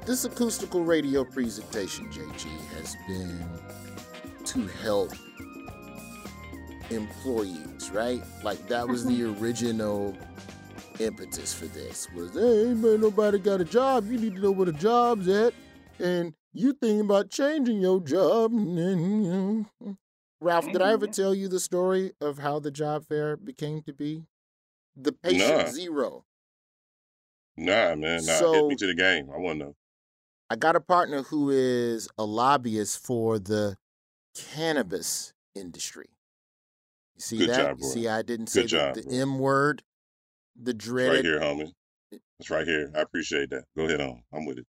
[0.06, 3.44] this acoustical radio presentation, JG, has been
[4.44, 5.12] to help
[6.90, 8.22] employees, right?
[8.44, 9.44] Like that was the mm-hmm.
[9.44, 10.18] original
[11.00, 12.08] impetus for this.
[12.14, 14.12] Was hey, man, nobody got a job.
[14.12, 15.54] You need to know where the job's at,
[16.00, 18.52] and you thinking about changing your job.
[18.52, 18.78] And
[19.26, 19.98] you know.
[20.46, 23.94] Ralph, did I ever tell you the story of how the job fair became to
[23.94, 24.28] be?
[24.96, 25.72] The patient Nah.
[25.72, 26.26] zero.
[27.58, 28.24] Nah, man.
[28.24, 28.32] Nah.
[28.34, 29.32] Hit So- me to the game.
[29.32, 29.76] I want to know.
[30.52, 33.78] I got a partner who is a lobbyist for the
[34.36, 36.10] cannabis industry.
[37.16, 37.58] You see Good that?
[37.64, 37.90] job, bro.
[37.90, 39.14] see, I didn't say Good the, job, the bro.
[39.18, 39.82] M word,
[40.56, 41.74] the It's right here, homie.
[42.40, 42.92] It's right here.
[42.94, 43.66] I appreciate that.
[43.76, 44.24] Go ahead on.
[44.32, 44.68] I'm with it.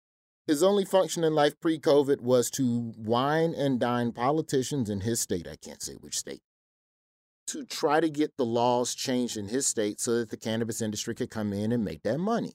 [0.47, 5.21] His only function in life pre COVID was to wine and dine politicians in his
[5.21, 5.47] state.
[5.47, 6.43] I can't say which state.
[7.49, 11.15] To try to get the laws changed in his state so that the cannabis industry
[11.15, 12.55] could come in and make that money.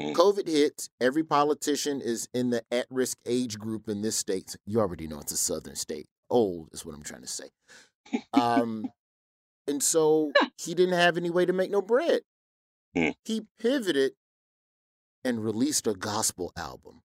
[0.00, 0.14] Mm.
[0.14, 0.88] COVID hits.
[1.00, 4.56] Every politician is in the at risk age group in this state.
[4.66, 6.06] You already know it's a southern state.
[6.28, 7.50] Old is what I'm trying to say.
[8.32, 8.86] Um,
[9.66, 12.20] and so he didn't have any way to make no bread.
[12.96, 13.14] Mm.
[13.24, 14.12] He pivoted
[15.24, 17.02] and released a gospel album.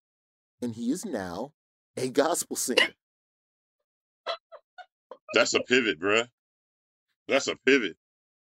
[0.62, 1.51] And he is now
[1.97, 2.93] a gospel singer.
[5.34, 6.28] That's a pivot, bruh.
[7.28, 7.97] That's a pivot.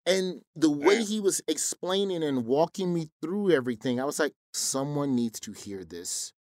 [0.06, 1.04] And the way Yeah.
[1.06, 5.84] he was explaining and walking me through everything, I was like, someone needs to hear
[5.84, 6.34] this.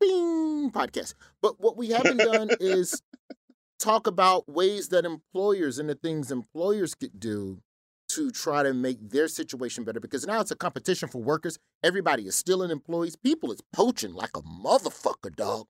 [0.00, 1.14] Bing podcast.
[1.42, 3.02] But what we haven't done is
[3.80, 7.62] talk about ways that employers and the things employers could do
[8.08, 11.58] to try to make their situation better because now it's a competition for workers.
[11.82, 13.16] Everybody is stealing employees.
[13.16, 15.66] People is poaching like a motherfucker, dog.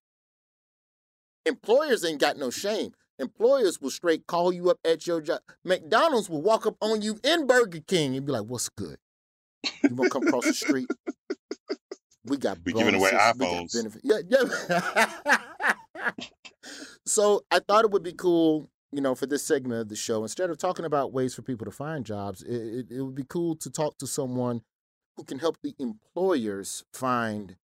[1.44, 2.92] Employers ain't got no shame.
[3.18, 5.40] Employers will straight call you up at your job.
[5.64, 8.98] McDonald's will walk up on you in Burger King and be like, "What's good?
[9.83, 10.88] You want to come across the street?
[12.24, 14.29] We got We giving away bonuses, we got iPhones.
[14.29, 15.42] Yeah,
[15.98, 16.12] yeah.
[17.07, 20.22] so I thought it would be cool, you know, for this segment of the show,
[20.22, 23.24] instead of talking about ways for people to find jobs, it, it, it would be
[23.29, 24.62] cool to talk to someone
[25.16, 27.57] who can help the employers find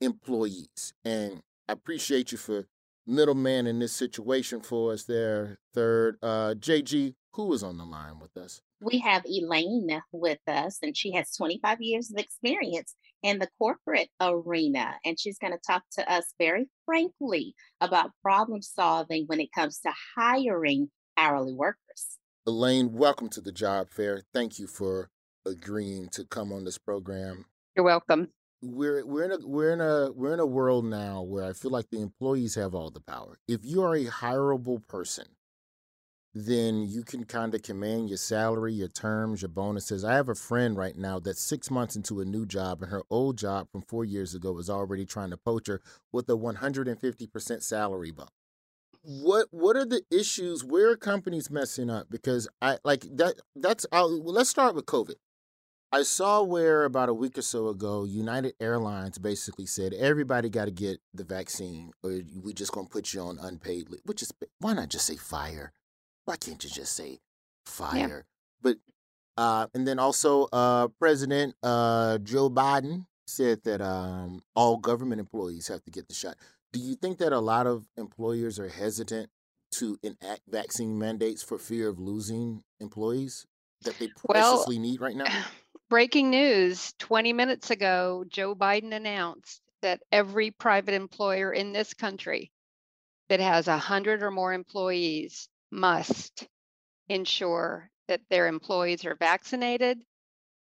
[0.00, 0.92] employees.
[1.04, 2.66] And I appreciate you for
[3.06, 5.58] middleman in this situation for us there.
[5.74, 8.60] Third, uh, JG, who is on the line with us?
[8.80, 14.10] We have Elaine with us, and she has 25 years of experience in the corporate
[14.20, 14.96] arena.
[15.04, 19.80] And she's going to talk to us very frankly about problem solving when it comes
[19.80, 22.18] to hiring hourly workers.
[22.46, 24.22] Elaine, welcome to the job fair.
[24.34, 25.08] Thank you for
[25.46, 27.46] agreeing to come on this program.
[27.74, 28.28] You're welcome.
[28.62, 31.70] We're we're in a we're in a we're in a world now where I feel
[31.70, 33.38] like the employees have all the power.
[33.48, 35.26] If you are a hireable person,
[36.38, 40.04] then you can kind of command your salary, your terms, your bonuses.
[40.04, 43.04] I have a friend right now that's six months into a new job, and her
[43.08, 45.80] old job from four years ago was already trying to poach her
[46.12, 48.28] with a 150% salary bump.
[49.02, 50.62] What what are the issues?
[50.62, 52.08] Where are companies messing up?
[52.10, 53.36] Because I like that.
[53.54, 55.14] That's I'll, well, let's start with COVID.
[55.90, 60.66] I saw where about a week or so ago, United Airlines basically said everybody got
[60.66, 64.02] to get the vaccine, or we're just gonna put you on unpaid leave.
[64.04, 65.72] Which is why not just say fire?
[66.26, 67.20] Why can't you just say
[67.64, 68.26] fire?
[68.60, 68.76] But
[69.38, 75.68] uh, and then also uh, President uh, Joe Biden said that um, all government employees
[75.68, 76.36] have to get the shot.
[76.72, 79.30] Do you think that a lot of employers are hesitant
[79.72, 83.46] to enact vaccine mandates for fear of losing employees
[83.82, 85.26] that they Well, need right now?
[85.88, 92.50] breaking news 20 minutes ago, Joe Biden announced that every private employer in this country
[93.28, 96.46] that has 100 or more employees must
[97.08, 100.00] ensure that their employees are vaccinated.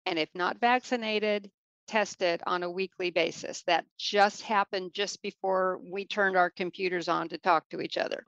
[0.06, 1.50] And if not vaccinated,
[1.86, 3.62] tested on a weekly basis.
[3.66, 8.24] That just happened just before we turned our computers on to talk to each other.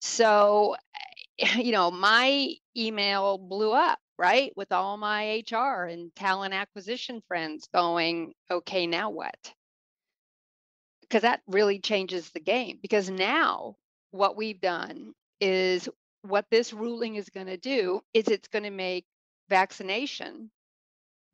[0.00, 0.76] So,
[1.38, 4.52] eh, you know, my email blew up, right?
[4.56, 9.52] With all my HR and talent acquisition friends going, okay, now what?
[11.02, 12.78] Because that really changes the game.
[12.82, 13.76] Because now
[14.10, 15.88] what we've done is
[16.22, 19.04] what this ruling is going to do is it's going to make
[19.48, 20.50] vaccination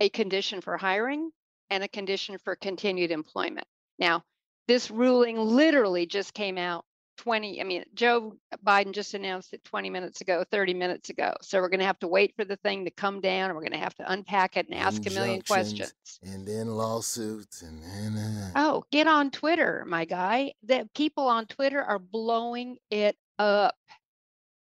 [0.01, 1.31] a condition for hiring
[1.71, 3.67] and a condition for continued employment.
[3.99, 4.25] Now,
[4.69, 6.85] this ruling literally just came out
[7.19, 8.35] 20 i mean joe
[8.65, 11.33] biden just announced it 20 minutes ago 30 minutes ago.
[11.43, 13.63] So we're going to have to wait for the thing to come down and we're
[13.63, 15.93] going to have to unpack it and ask a million questions.
[16.23, 18.51] and then lawsuits and then uh...
[18.57, 20.53] oh get on twitter my guy.
[20.65, 23.75] The people on twitter are blowing it up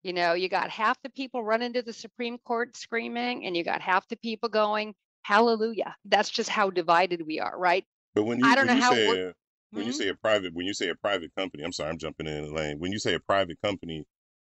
[0.03, 3.65] you know you got half the people running to the supreme court screaming and you
[3.65, 5.95] got half the people going hallelujah.
[6.07, 7.85] That's just how divided we are right?
[8.15, 9.35] But when you, i don't know how say, when
[9.75, 9.83] mm-hmm.
[9.83, 12.47] you say a private when you say a private company i'm sorry i'm jumping in
[12.47, 12.79] the lane.
[12.79, 14.05] When you say a private company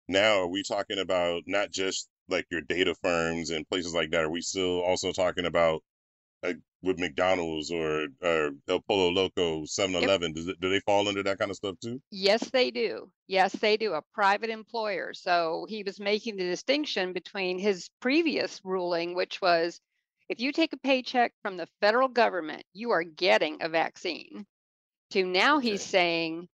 [0.09, 4.23] now are we talking about not just like your data firms and places like that?
[4.23, 5.83] Are we still also talking about
[6.83, 11.57] with mcdonald's or, or el pollo loco 7-eleven do they fall under that kind of
[11.57, 12.01] stuff too?
[12.11, 13.11] Yes they do.
[13.27, 13.93] Yes they do.
[13.93, 15.13] A private employer.
[15.15, 19.81] So he was making the distinction between his previous ruling which was
[20.29, 24.47] if you take a paycheck from the federal government you are getting a vaccine.
[25.11, 25.71] To now okay.
[25.71, 26.49] he's saying,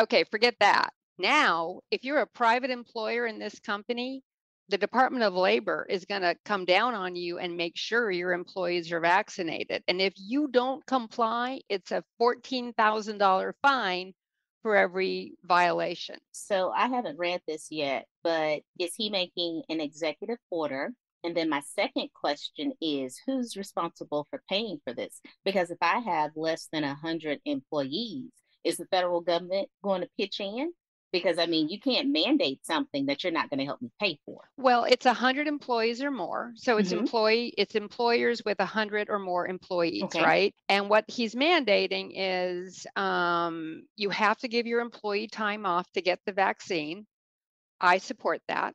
[0.00, 0.92] okay, forget that.
[1.18, 4.22] Now, if you're a private employer in this company,
[4.68, 8.32] the Department of Labor is going to come down on you and make sure your
[8.32, 9.82] employees are vaccinated.
[9.88, 14.12] And if you don't comply, it's a $14,000 fine
[14.62, 16.16] for every violation.
[16.32, 20.92] So I haven't read this yet, but is he making an executive order
[21.26, 25.20] and then my second question is who's responsible for paying for this?
[25.44, 28.30] Because if I have less than 100 employees,
[28.62, 30.72] is the federal government going to pitch in?
[31.18, 34.18] Because I mean, you can't mandate something that you're not going to help me pay
[34.24, 34.40] for.
[34.56, 36.52] Well, it's 100 employees or more.
[36.56, 37.00] So it's mm-hmm.
[37.00, 40.22] employee it's employers with 100 or more employees, okay.
[40.22, 40.54] right?
[40.68, 46.02] And what he's mandating is um, you have to give your employee time off to
[46.02, 47.06] get the vaccine.
[47.80, 48.74] I support that.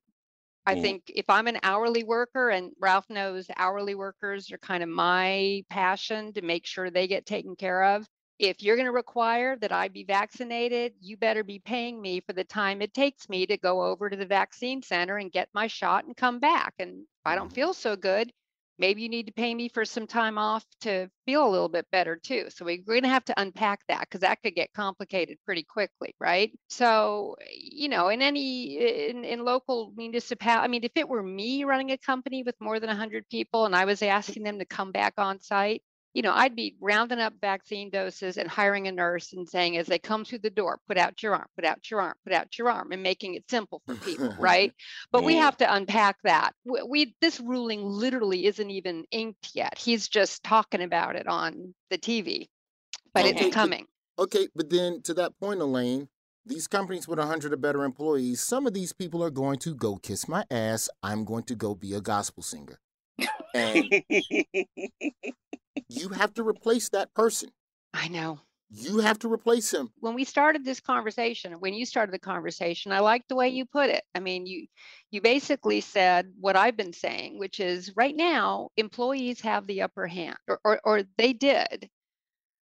[0.65, 0.82] I mm.
[0.82, 5.63] think if I'm an hourly worker, and Ralph knows hourly workers are kind of my
[5.69, 8.06] passion to make sure they get taken care of.
[8.41, 12.34] If you're going to require that I be vaccinated, you better be paying me for
[12.34, 15.67] the time it takes me to go over to the vaccine center and get my
[15.67, 16.73] shot and come back.
[16.80, 17.56] And if I don't mm.
[17.56, 18.32] feel so good,
[18.80, 21.86] maybe you need to pay me for some time off to feel a little bit
[21.91, 22.47] better too.
[22.49, 26.15] So we're going to have to unpack that because that could get complicated pretty quickly,
[26.19, 26.51] right?
[26.67, 31.63] So, you know, in any in, in local municipality, I mean, if it were me
[31.63, 34.91] running a company with more than 100 people and I was asking them to come
[34.91, 39.32] back on site, you know, I'd be rounding up vaccine doses and hiring a nurse
[39.34, 42.02] and saying, as they come through the door, put out your arm, put out your
[42.02, 44.74] arm, put out your arm, and making it simple for people, right?
[45.12, 46.54] But we have to unpack that.
[46.65, 49.78] We, we, this ruling literally isn't even inked yet.
[49.78, 52.50] He's just talking about it on the TV,
[53.13, 53.86] but okay, it's coming.
[54.17, 56.10] But, okay, but then to that point, Elaine,
[56.45, 59.95] these companies with 100 or better employees, some of these people are going to go
[59.95, 60.89] kiss my ass.
[61.02, 62.80] I'm going to go be a gospel singer.
[63.54, 63.86] And
[65.89, 67.49] you have to replace that person.
[67.93, 68.39] I know.
[68.73, 69.91] You have to replace him.
[69.99, 73.65] When we started this conversation, when you started the conversation, I liked the way you
[73.65, 74.03] put it.
[74.15, 74.67] I mean, you
[75.12, 80.07] you basically said what I've been saying, which is right now employees have the upper
[80.07, 81.89] hand, or or, or they did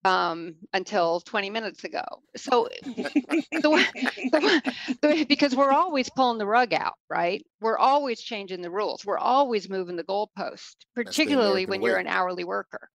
[0.04, 2.04] um, until 20 minutes ago.
[2.36, 7.44] So, the, the, the, because we're always pulling the rug out, right?
[7.60, 9.04] We're always changing the rules.
[9.04, 11.90] We're always moving the goalpost, particularly when way.
[11.90, 12.88] you're an hourly worker.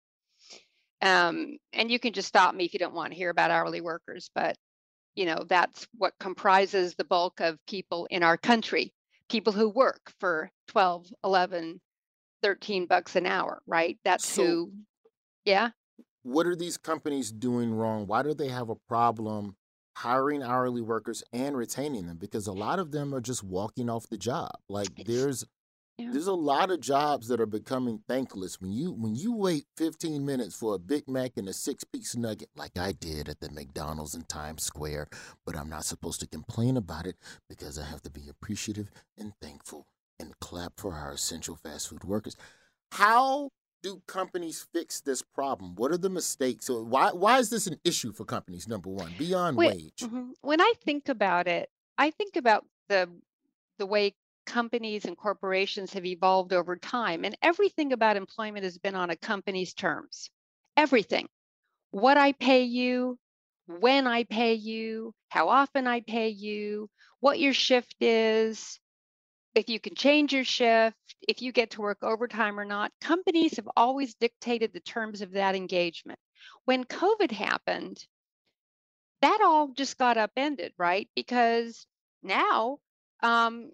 [1.00, 3.80] Um, and you can just stop me if you don't want to hear about hourly
[3.80, 4.56] workers, but
[5.18, 8.94] you know that's what comprises the bulk of people in our country
[9.28, 11.80] people who work for 12 11
[12.40, 14.72] 13 bucks an hour right that's so, who
[15.44, 15.70] yeah
[16.28, 19.56] what are these companies doing wrong why do they have a problem
[19.96, 24.08] hiring hourly workers and retaining them because a lot of them are just walking off
[24.08, 25.44] the job like there's
[26.00, 26.10] yeah.
[26.12, 30.24] There's a lot of jobs that are becoming thankless when you when you wait 15
[30.24, 34.14] minutes for a Big Mac and a six-piece nugget like I did at the McDonald's
[34.14, 35.08] in Times Square,
[35.44, 37.16] but I'm not supposed to complain about it
[37.48, 39.88] because I have to be appreciative and thankful
[40.20, 42.36] and clap for our essential fast food workers.
[42.92, 43.50] How
[43.88, 45.74] do companies fix this problem?
[45.76, 46.66] What are the mistakes?
[46.66, 48.68] So why why is this an issue for companies?
[48.68, 50.00] Number one, beyond when, wage.
[50.00, 50.30] mhm.
[50.42, 53.08] when I think about it, I think about the
[53.78, 54.14] the way
[54.46, 59.16] companies and corporations have evolved over time, and everything about employment has been on a
[59.16, 60.30] company's terms.
[60.76, 61.28] Everything,
[61.90, 63.18] what I pay you,
[63.66, 66.88] when I pay you, how often I pay you,
[67.20, 68.78] what your shift is,
[69.54, 70.96] if you can change your shift,
[71.26, 72.92] if you get to work overtime or not.
[73.00, 76.18] Companies have always dictated the terms of that engagement.
[76.64, 78.04] When COVID happened,
[79.20, 81.08] that all just got upended, right?
[81.14, 81.86] Because
[82.22, 82.78] now
[83.22, 83.70] um,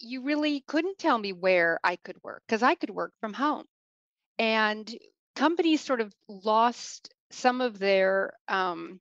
[0.00, 3.64] you really couldn't tell me where I could work because I could work from home.
[4.38, 4.92] And
[5.34, 9.00] companies sort of lost some of their um,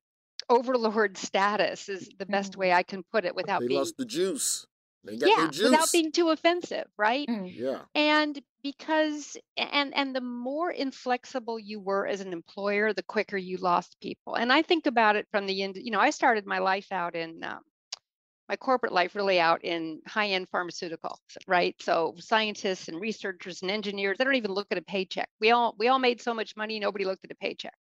[0.49, 4.05] overlord status, is the best way I can put it without They being lost the
[4.05, 4.65] juice.
[5.05, 5.71] They got yeah their juice.
[5.71, 7.27] without being too offensive right?
[7.29, 7.79] Yeah.
[7.95, 13.57] and because and and the more inflexible you were as an employer the quicker you
[13.57, 14.35] lost people.
[14.35, 17.15] And i think about it from the end you know i started my life out
[17.15, 17.59] in um,
[18.49, 21.75] my corporate life really out in high-end pharmaceuticals right?
[21.81, 25.29] So scientists and researchers and engineers they don't even look at a paycheck.
[25.39, 27.73] We all we all made so much money nobody looked at a paycheck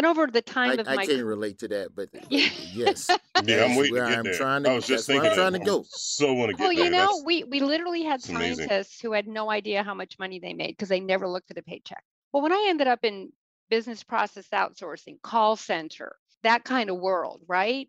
[0.00, 2.48] and over the time I, of I my can't relate to that, but Yeah.
[2.72, 3.10] yes.
[3.44, 4.34] Yeah, I'm That's waiting to get I'm there.
[4.34, 5.84] trying to- I was just thinking I'm trying to go.
[5.88, 6.84] So want to get Well, there.
[6.86, 8.66] you know, That's- we we literally had it's amazing.
[8.68, 11.58] scientists who had no idea how much money they made because they never looked at
[11.58, 12.02] a paycheck.
[12.32, 13.30] Well, when I ended up in
[13.68, 17.88] business process outsourcing, call center, that kind of world, right?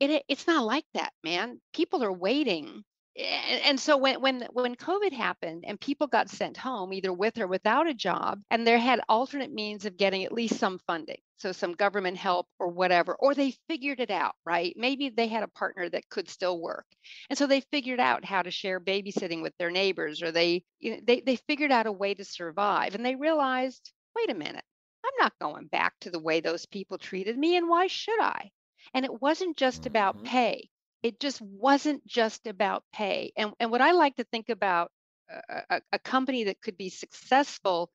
[0.00, 1.60] It it- it's not like that, man.
[1.72, 2.84] People are waiting.
[3.18, 7.46] And, so when when when COVID happened and people got sent home either with or
[7.46, 11.52] without a job, and there had alternate means of getting at least some funding, so
[11.52, 14.74] some government help or whatever, or they figured it out, right?
[14.76, 16.84] Maybe they had a partner that could still work.
[17.30, 20.92] And so they figured out how to share babysitting with their neighbors, or they, you
[20.92, 22.94] know, they, they figured out a way to survive.
[22.94, 24.64] And they realized, wait a minute,
[25.04, 27.56] I'm not going back to the way those people treated me.
[27.56, 28.50] And why should I?
[28.92, 30.26] And it wasn't just about mm-hmm.
[30.26, 30.70] pay.
[31.06, 33.32] It just wasn't just about pay.
[33.36, 34.90] And, and what I like to think about
[35.30, 37.90] a, a, a company that could be successful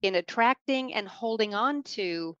[0.00, 2.34] in attracting and holding on to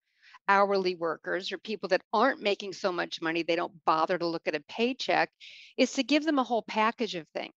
[0.48, 4.48] hourly workers or people that aren't making so much money they don't bother to look
[4.48, 5.30] at a paycheck
[5.76, 7.52] is to give them a whole package of things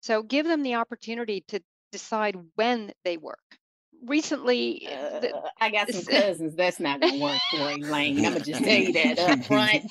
[0.00, 1.60] so give them the opportunity to
[1.92, 3.58] decide when they work
[4.04, 6.54] recently the- Uh, I got some this- cousins.
[6.54, 8.18] That's not gonna work for Elaine.
[8.18, 9.84] I'm gonna just tell you that up front.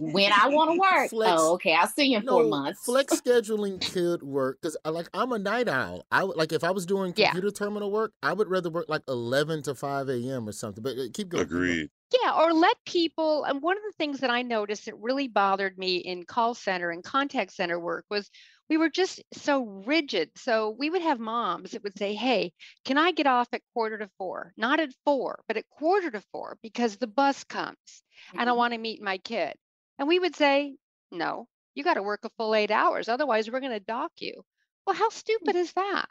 [0.00, 2.84] When I want to work, Flex- oh, okay, I'll see you in four months.
[2.84, 6.04] Flex scheduling could work because, like, I'm a night owl.
[6.10, 7.30] I would like if I was doing Yeah.
[7.32, 10.48] computer terminal work, I would rather work like 11 to 5 a.m.
[10.48, 10.82] or something.
[10.82, 11.44] But uh, keep going.
[11.44, 11.62] keep going.
[11.62, 11.90] Agreed.
[12.22, 13.44] Yeah, or let people.
[13.44, 16.90] And one of the things that I noticed that really bothered me in call center
[16.90, 18.30] and contact center work was
[18.72, 20.30] we were just so rigid.
[20.38, 22.52] So we would have moms that would say, Hey,
[22.84, 24.52] can I get off at quarter to four?
[24.56, 28.02] Not at four, but at quarter to four because the bus comes
[28.38, 28.54] and I Mhm.
[28.54, 29.56] want to meet my kid.
[29.98, 30.76] And we would say,
[31.10, 33.08] No, you got to work a full eight hours.
[33.08, 34.44] Otherwise, we're going to dock you.
[34.86, 36.08] Well, how stupid is that?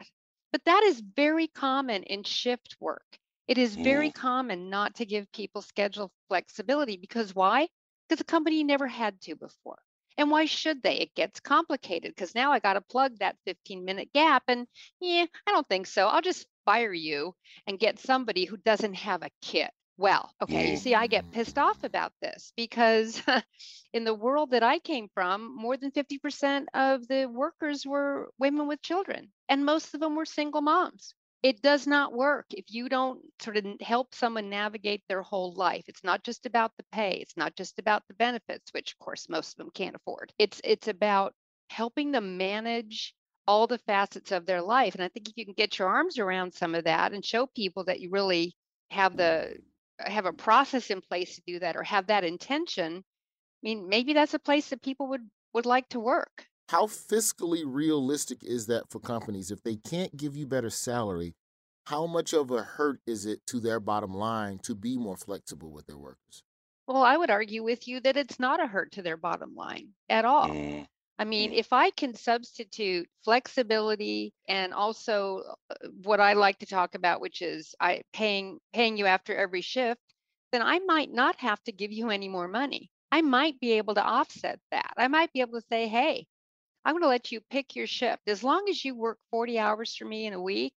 [0.51, 3.19] But that is very common in shift work.
[3.47, 7.69] It is very common not to give people schedule flexibility because why?
[8.07, 9.81] Because the company never had to before.
[10.21, 10.97] And why should they?
[10.97, 14.43] It gets complicated because now I got to plug that 15 minute gap.
[14.47, 14.67] And
[14.99, 16.07] yeah, I don't think so.
[16.07, 17.33] I'll just fire you
[17.65, 19.71] and get somebody who doesn't have a kit.
[19.97, 23.19] Well, okay, you see, I get pissed off about this because
[23.93, 28.67] in the world that I came from, more than 50% of the workers were women
[28.67, 32.87] with children, and most of them were single moms it does not work if you
[32.89, 35.83] don't sort of help someone navigate their whole life.
[35.87, 39.29] It's not just about the pay it's not just about the benefits which of course
[39.29, 40.33] most of them can't afford.
[40.37, 41.33] It's it's about
[41.69, 43.13] helping them manage
[43.47, 46.19] all the facets of their life and i think if you can get your arms
[46.19, 48.55] around some of that and show people that you really
[48.91, 49.57] have the
[49.99, 53.03] have a process in place to do that or have that intention i
[53.63, 58.43] mean maybe that's a place that people would would like to work How fiscally realistic
[58.43, 61.35] is that for companies if they can't give you better salary?
[61.85, 65.71] How much of a hurt is it to their bottom line to be more flexible
[65.71, 66.43] with their workers?
[66.87, 69.89] Well, I would argue with you that it's not a hurt to their bottom line
[70.09, 70.49] at all.
[70.49, 70.87] Mm.
[71.17, 76.95] I mean, if I can substitute flexibility and also uh, what I like to talk
[76.95, 80.01] about, which is I paying paying you after every shift,
[80.51, 82.89] then I might not have to give you any more money.
[83.11, 84.93] I might be able to offset that.
[84.97, 86.25] I might be able to say, hey,
[86.83, 88.27] I'm going to let you pick your shift.
[88.27, 90.73] As long as you work 40 hours for me in a week,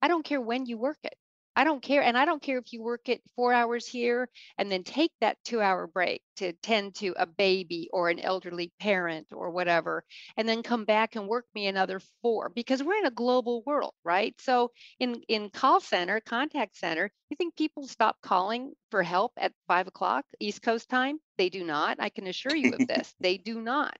[0.00, 1.14] I don't care when you work it.
[1.56, 2.02] I don't care.
[2.02, 4.28] And I don't care if you work it four hours here
[4.58, 8.72] and then take that two hour break to tend to a baby or an elderly
[8.80, 10.04] parent or whatever,
[10.36, 13.92] and then come back and work me another four because we're in a global world,
[14.04, 14.34] right?
[14.40, 19.52] So in, in call center, contact center, you think people stop calling for help at
[19.68, 21.18] five o'clock East Coast time?
[21.38, 21.98] They do not.
[22.00, 23.14] I can assure you of this.
[23.20, 23.96] they do not.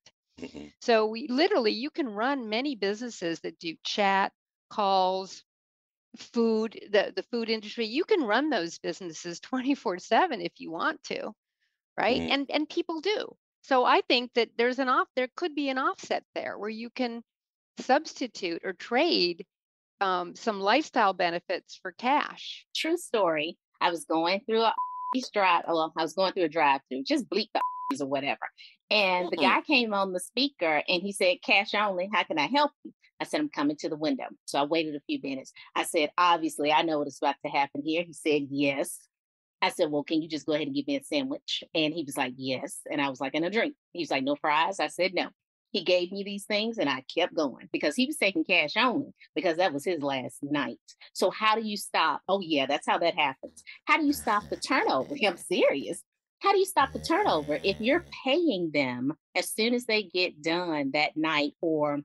[0.81, 4.33] So we literally you can run many businesses that do chat,
[4.71, 5.45] calls,
[6.17, 11.03] food, the, the food industry, you can run those businesses 24 7 if you want
[11.05, 11.33] to,
[11.99, 12.21] right?
[12.23, 12.31] Mhm.
[12.31, 13.37] And and people do.
[13.63, 16.91] So I think that there's an off there could be an offset there where you
[16.91, 17.23] can
[17.79, 19.47] substitute or trade
[20.01, 22.67] um, some lifestyle benefits for cash.
[22.75, 23.57] True story.
[23.81, 24.75] I was going through a
[25.33, 25.65] drive.
[25.69, 27.63] Well, I was going through a drive-through, just bleep the
[28.01, 28.41] or whatever.
[28.91, 32.09] And the guy came on the speaker and he said, "Cash only.
[32.13, 34.95] How can I help you?" I said, "I'm coming to the window." So I waited
[34.95, 35.53] a few minutes.
[35.75, 38.99] I said, "Obviously, I know what is about to happen here." He said, "Yes."
[39.63, 42.05] I said, "Well, can you just go ahead and give me a sandwich?" And he
[42.05, 44.81] was like, "Yes." And I was like, "And a drink." He was like, "No fries."
[44.81, 45.31] I said, "No."
[45.75, 49.13] He gave me these things and I kept going because he was taking cash only
[49.35, 50.79] because that was his last night.
[51.15, 52.23] So how do you stop?
[52.29, 53.65] Oh yeah, that's how that happens.
[53.85, 55.17] How do you stop the turnover?
[55.27, 56.01] I'm serious.
[56.45, 60.43] How do you stop the turnover if you're paying them as soon as they get
[60.43, 62.01] done that night or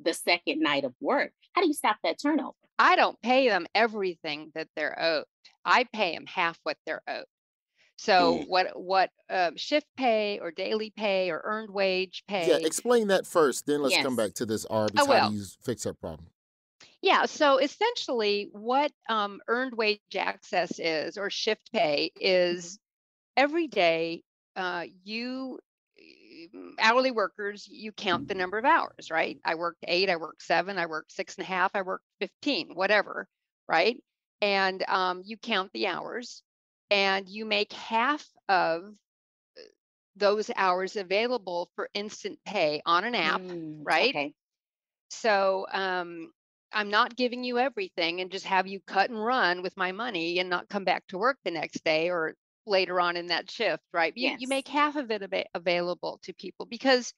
[0.00, 1.30] the second night of work?
[1.52, 2.56] How do you stop that turnover?
[2.76, 5.26] I don't pay them everything that they're owed.
[5.64, 7.26] I pay them half what they're owed.
[7.98, 8.48] So Mm.
[8.48, 12.48] what what uh, shift pay or daily pay or earned wage pay?
[12.48, 13.66] Yeah, explain that first.
[13.66, 15.06] Then let's come back to this Arby's.
[15.08, 16.26] I How do you fix that problem?
[17.00, 22.80] Yeah, so essentially what um, earned wage access is or shift pay is
[23.38, 24.24] every day
[24.56, 25.60] uh, you
[26.54, 29.38] mm, hourly workers you count the number of hours right?
[29.44, 32.74] I worked eight i worked seven i worked six and a half i worked 15
[32.74, 33.28] whatever
[33.68, 34.02] right?
[34.42, 36.42] And um, you count the hours
[36.90, 38.84] and you make half of
[39.58, 39.62] uh,
[40.16, 44.16] those hours available for instant pay on an app Mm, right?
[44.16, 44.34] Okay.
[45.10, 46.32] so um,
[46.72, 50.38] I'm not giving you everything and just have you cut and run with my money
[50.40, 52.34] and not come back to work the next day or
[52.68, 54.12] later on in that shift, right?
[54.16, 57.12] You, you make half of it ava- available to people because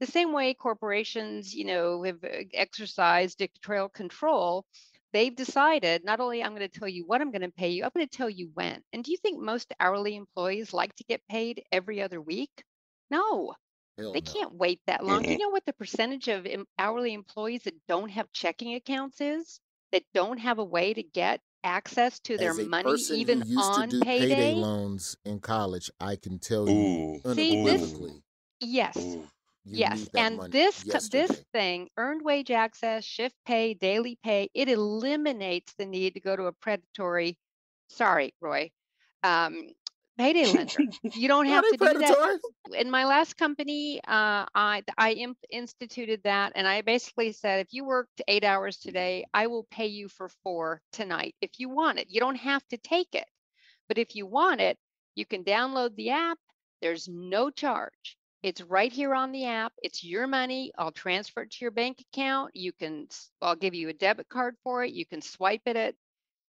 [0.00, 4.66] the same way corporations, you know, have uh, exercised dictatorial control,
[5.12, 7.84] they've decided not only I'm going to tell you what I'm going to pay you,
[7.84, 8.82] I'm going to tell you when.
[8.92, 12.64] And do you think most hourly employees like to get paid every other week?
[13.10, 13.54] No,
[13.96, 14.36] Hell they no.
[14.36, 15.24] can't wait that long.
[15.24, 16.46] Do you know what the percentage of
[16.78, 19.60] hourly employees that don't have checking accounts is?
[19.92, 23.80] That don't have a way to get access to their money even who used to
[23.80, 24.28] on do payday?
[24.28, 27.34] payday loans in college, I can tell you Ooh.
[27.34, 27.94] See, this-
[28.60, 28.96] Yes.
[28.98, 29.26] Ooh.
[29.64, 31.26] you yes, and this yesterday.
[31.26, 36.36] this thing, earned wage access, shift pay, daily pay, it eliminates the need to go
[36.36, 37.38] to a predatory.
[37.88, 38.70] Sorry, Roy,
[39.22, 39.68] um,
[40.20, 40.84] payday lender.
[41.14, 42.40] You don't have to do that.
[42.74, 47.72] in my last company, uh, I I imp- instituted that, and I basically said, if
[47.72, 51.98] you worked eight hours today, I will pay you for four tonight if you want
[51.98, 52.08] it.
[52.10, 53.26] You don't have to take it,
[53.88, 54.78] but if you want it,
[55.14, 56.38] you can download the app.
[56.82, 58.16] There's no charge.
[58.42, 59.72] It's right here on the app.
[59.82, 60.72] It's your money.
[60.78, 62.52] I'll transfer it to your bank account.
[62.54, 63.08] You can.
[63.42, 64.92] I'll give you a debit card for it.
[64.92, 65.94] You can swipe it at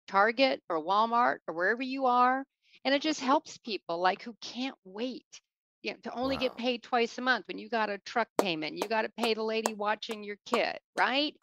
[0.08, 2.44] Target or Walmart or wherever you are.
[2.86, 5.42] And it just helps people like who can't wait
[5.84, 8.78] you know, to only get paid twice a month when you got a truck payment,
[8.78, 11.36] you got to pay the lady watching your kid, right?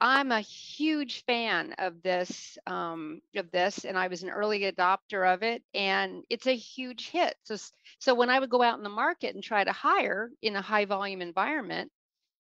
[0.00, 5.32] I'm a huge fan of this, um, of this, and I was an early adopter
[5.32, 7.36] of it, and it's a huge hit.
[7.44, 7.56] So,
[8.00, 10.62] so when I would go out in the market and try to hire in a
[10.62, 11.90] high volume environment,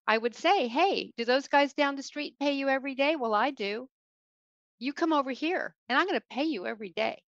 [0.08, 3.34] I would say, "Hey, do those guys down the street pay you every day?" Well,
[3.34, 3.90] I do.
[4.80, 7.24] You come over here, and I'm going to pay you every day.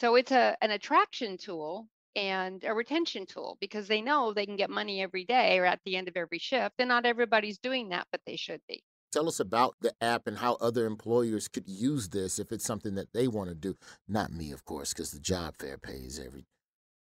[0.00, 4.56] So it's a an attraction tool and a retention tool because they know they can
[4.56, 6.74] get money every day or at the end of every shift.
[6.78, 8.82] And not everybody's doing that, but they should be.
[9.12, 12.94] Tell us about the app and how other employers could use this if it's something
[12.96, 13.76] that they want to do.
[14.06, 16.44] Not me, of course, because the job fair pays every,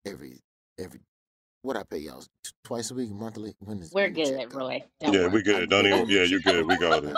[0.06, 0.40] every,
[0.78, 1.00] every.
[1.62, 2.24] What I pay y'all
[2.64, 3.56] twice a week, monthly.
[3.60, 4.60] When is We're when the check good, come?
[4.60, 4.84] Roy.
[5.00, 5.30] Don't Yeah, worry.
[5.30, 5.70] we good.
[5.70, 6.10] Don't even.
[6.10, 6.68] Yeah, you're good.
[6.68, 7.18] We got it.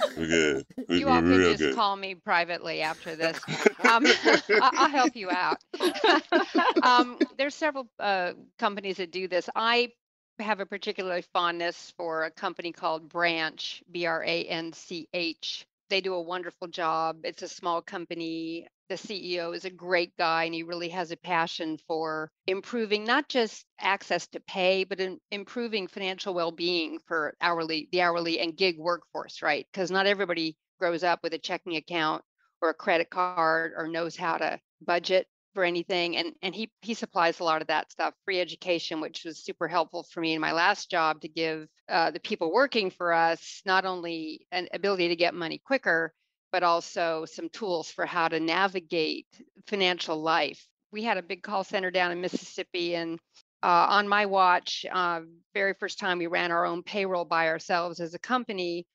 [0.00, 0.10] Right.
[0.16, 0.66] We good.
[0.88, 1.70] We, You all can just good.
[1.70, 3.44] call me privately after this.
[3.78, 4.12] Um,
[4.60, 5.58] I'll help you out.
[6.82, 9.48] um, there's several uh, companies that do this.
[9.54, 9.90] I
[10.38, 15.66] have a particular fondness for a company called Branch, B R A N C H.
[15.90, 17.20] They do a wonderful job.
[17.24, 18.66] It's a small company.
[18.90, 23.28] The CEO is a great guy and he really has a passion for improving not
[23.28, 28.78] just access to pay, but in improving financial well-being for hourly, the hourly and gig
[28.78, 29.64] workforce, right?
[29.72, 32.24] Because not everybody grows up with a checking account
[32.60, 36.94] or a credit card or knows how to budget for anything and and he he
[36.94, 40.40] supplies a lot of that stuff free education which was super helpful for me in
[40.40, 45.08] my last job to give uh, the people working for us not only an ability
[45.08, 46.12] to get money quicker
[46.52, 49.26] but also some tools for how to navigate
[49.66, 53.18] financial life we had a big call center down in mississippi and
[53.62, 55.20] uh, on my watch uh,
[55.54, 58.86] very first time we ran our own payroll by ourselves as a company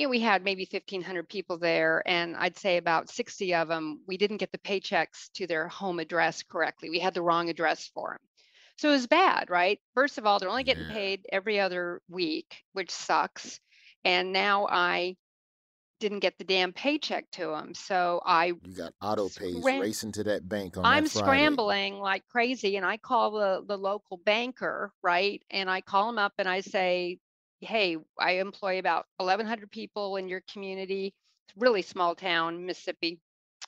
[0.00, 4.00] you know, we had maybe 1,500 people there, and I'd say about 60 of them,
[4.08, 6.88] we didn't get the paychecks to their home address correctly.
[6.88, 8.28] We had the wrong address for them.
[8.78, 9.78] So it was bad, right?
[9.92, 13.60] First of all, they're only getting paid every other week, which sucks.
[14.02, 15.16] And now I
[16.00, 17.74] didn't get the damn paycheck to him.
[17.74, 22.26] So I You got auto pays Scram- racing to that bank on I'm scrambling like
[22.28, 25.42] crazy and I call the the local banker, right?
[25.50, 27.18] And I call him up and I say,
[27.60, 31.14] "Hey, I employ about 1100 people in your community.
[31.56, 33.20] Really small town, Mississippi,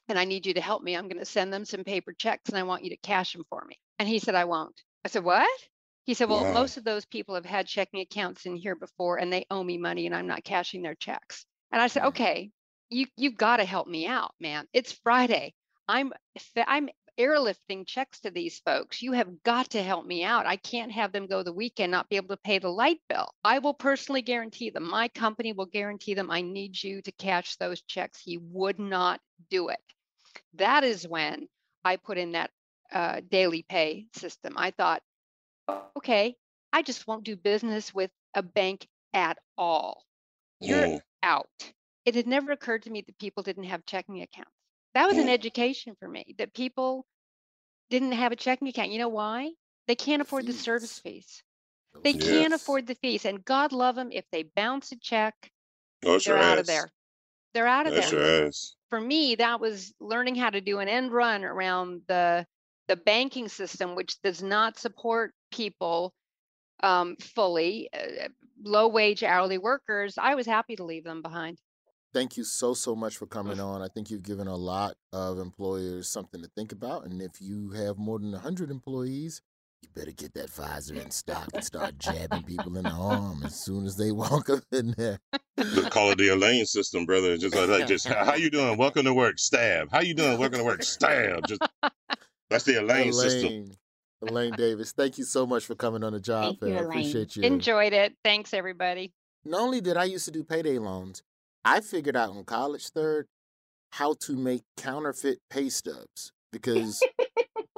[0.08, 0.96] and I need you to help me.
[0.96, 3.44] I'm going to send them some paper checks and I want you to cash them
[3.50, 5.68] for me." And he said, "I won't." I said, "What?"
[6.06, 6.52] He said, "Well, Wow.
[6.54, 9.78] most of those people have had checking accounts in here before and they owe me
[9.78, 12.08] money and I'm not cashing their checks." And I said, Mhm.
[12.08, 12.52] "Okay,
[12.90, 14.68] you you've got to help me out, man.
[14.72, 15.54] It's Friday.
[15.88, 16.12] I'm
[16.56, 19.02] I'm airlifting checks to these folks.
[19.02, 20.46] You have got to help me out.
[20.46, 23.34] I can't have them go the weekend not be able to pay the light bill.
[23.44, 24.88] I will personally guarantee them.
[24.88, 26.30] My company will guarantee them.
[26.30, 28.20] I need you to cash those checks.
[28.20, 29.20] He would not
[29.50, 29.80] do it.
[30.54, 31.48] That is when
[31.84, 32.50] I put in that
[32.92, 34.54] uh, daily pay system.
[34.56, 35.02] I thought,
[35.96, 36.36] okay,
[36.72, 40.04] I just won't do business with a bank at all.
[40.60, 41.00] You're Mm.
[41.22, 41.48] Out.
[42.04, 44.50] It had never occurred to me that people didn't have checking accounts.
[44.94, 47.06] That was an education for me that people
[47.90, 48.90] didn't have a checking account.
[48.90, 49.52] You know why?
[49.86, 51.42] They can't afford the service fees.
[52.02, 52.24] They fees.
[52.24, 53.24] can't afford the fees.
[53.24, 55.34] And God love them if they bounce a check,
[56.04, 56.60] Oh, they're out ass.
[56.60, 56.90] of there.
[57.54, 58.50] They're out of That's there.
[58.90, 62.46] For me, that was learning how to do an end run around the
[62.88, 66.12] the banking system, which does not support people
[66.82, 68.28] um, fully, uh,
[68.62, 70.18] low wage hourly workers.
[70.18, 71.58] I was happy to leave them behind.
[72.14, 73.80] Thank you so so much for coming on.
[73.80, 77.70] I think you've given a lot of employers something to think about, and if you
[77.70, 79.40] have more than hundred employees,
[79.80, 83.64] you better get that Pfizer in stock and start jabbing people in the arm as
[83.64, 85.18] soon as they walk up in there.
[85.58, 87.38] Just call it the Elaine system, brother.
[87.38, 88.76] Just like, like just how you doing?
[88.76, 89.38] Welcome to work.
[89.38, 89.88] Stab.
[89.90, 90.38] How you doing?
[90.38, 90.82] Welcome to work.
[90.82, 91.46] Stab.
[91.46, 91.62] Just
[92.50, 93.70] that's the Elaine, system.
[94.22, 96.78] Elaine, Davis, thank you so much for coming on the job Thank you.
[96.78, 96.90] I Elaine.
[96.90, 97.42] appreciate you.
[97.42, 98.14] Enjoyed it.
[98.24, 99.12] Thanks, everybody.
[99.44, 101.22] Not only did I used to do payday loans,
[101.64, 103.26] I figured out in college third
[103.92, 107.02] how to make counterfeit pay stubs because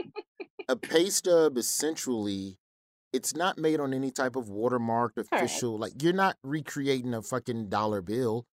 [0.68, 2.56] a pay stub essentially
[3.12, 7.68] it's not made on any type of watermarked official like you're not recreating a fucking
[7.68, 8.46] dollar bill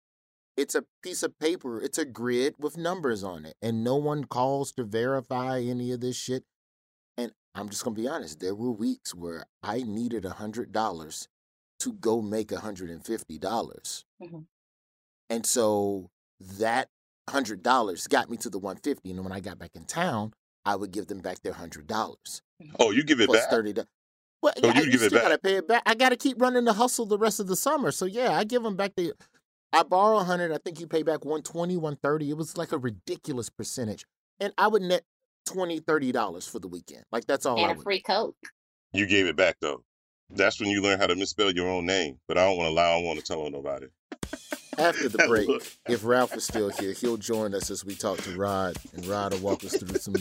[0.56, 4.24] it's a piece of paper it's a grid with numbers on it and no one
[4.24, 6.44] calls to verify any of this shit
[7.60, 11.28] i'm just gonna be honest there were weeks where i needed a hundred dollars
[11.80, 14.46] to go make a hundred and fifty dollars Mhm.
[15.30, 16.90] and so that
[17.30, 20.34] hundred dollars got me to the 150 and when i got back in town
[20.66, 22.42] i would give them back their hundred dollars
[22.78, 23.50] Oh, you give it plus back?
[23.52, 23.88] thirty dollars.
[24.42, 25.24] Well, Oh, yeah, you you give it still back.
[25.30, 25.82] gotta pay it back.
[25.86, 27.90] I gotta keep running the hustle the rest of the summer.
[27.92, 29.14] So yeah, I give them back the.
[29.72, 30.52] I borrow a hundred.
[30.52, 32.30] I think you pay back 120, 130.
[32.32, 34.06] It was like a ridiculous percentage,
[34.42, 35.04] and I would net
[35.50, 37.04] 20 30 dollars for the weekend.
[37.12, 37.84] Like that's all and a would.
[37.84, 38.36] free coke.
[38.94, 39.84] You gave it back though.
[40.32, 42.20] That's when you learn how to misspell your own name.
[42.28, 42.90] But I don't want to lie.
[42.90, 43.88] I don't want to tell on nobody.
[44.78, 45.50] After the break,
[45.88, 49.34] if Ralph is still here, he'll join us as we talk to Rod, and Rod
[49.34, 50.16] will walk us through some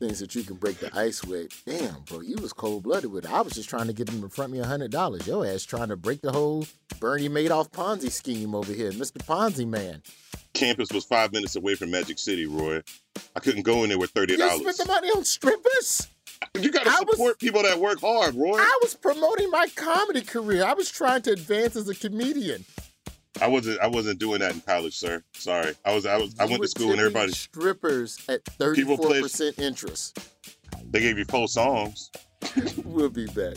[0.00, 1.62] things that you can break the ice with.
[1.66, 3.32] Damn, bro, you was cold blooded with it.
[3.32, 5.26] I was just trying to get him to front me a hundred dollars.
[5.26, 6.66] Your ass trying to break the whole
[6.98, 9.18] Bernie Madoff Ponzi scheme over here, Mr.
[9.18, 10.02] Ponzi man.
[10.56, 12.82] Campus was five minutes away from Magic City, Roy.
[13.34, 14.60] I couldn't go in there with thirty dollars.
[14.60, 16.08] You spent the money on strippers.
[16.58, 18.58] You gotta I was- support people that work hard, Roy.
[18.58, 20.64] I was promoting my comedy career.
[20.64, 22.64] I was trying to advance as a comedian.
[23.40, 23.78] I wasn't.
[23.80, 25.22] I wasn't doing that in college, sir.
[25.34, 25.74] Sorry.
[25.84, 26.06] I was.
[26.06, 26.34] I was.
[26.38, 27.32] I went to school and everybody.
[27.32, 30.18] strippers at thirty-four played- percent interest.
[30.90, 32.10] They gave you four songs.
[32.84, 33.56] We'll be back.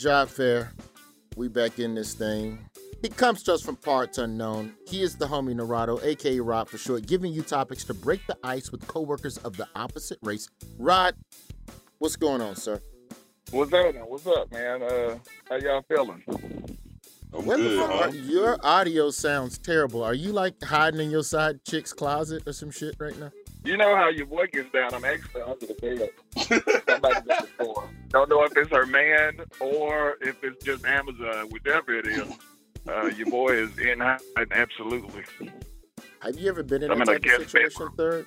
[0.00, 0.72] Job fair.
[1.36, 2.58] We back in this thing.
[3.02, 4.74] He comes to us from parts unknown.
[4.88, 8.36] He is the homie Narado, aka Rod for short, giving you topics to break the
[8.42, 10.48] ice with coworkers of the opposite race.
[10.78, 11.14] Rod,
[11.98, 12.80] what's going on, sir?
[13.50, 14.02] What's happening?
[14.06, 14.82] What's up, man?
[14.82, 16.22] Uh, how y'all feeling?
[17.32, 17.90] I'm What the good, fuck?
[17.90, 18.08] huh?
[18.08, 20.02] are- Your audio sounds terrible.
[20.02, 23.30] Are you like hiding in your side chick's closet or some shit right now?
[23.62, 24.94] You know how your boy gets down.
[24.94, 26.10] I'm actually under the bed.
[26.88, 27.90] Somebody got the door.
[28.08, 32.32] Don't know if it's her man or if it's just Amazon, whichever it is.
[32.88, 35.24] Uh, your boy is in hiding, absolutely.
[36.20, 38.26] Have you ever been in I'm that type of situation, third?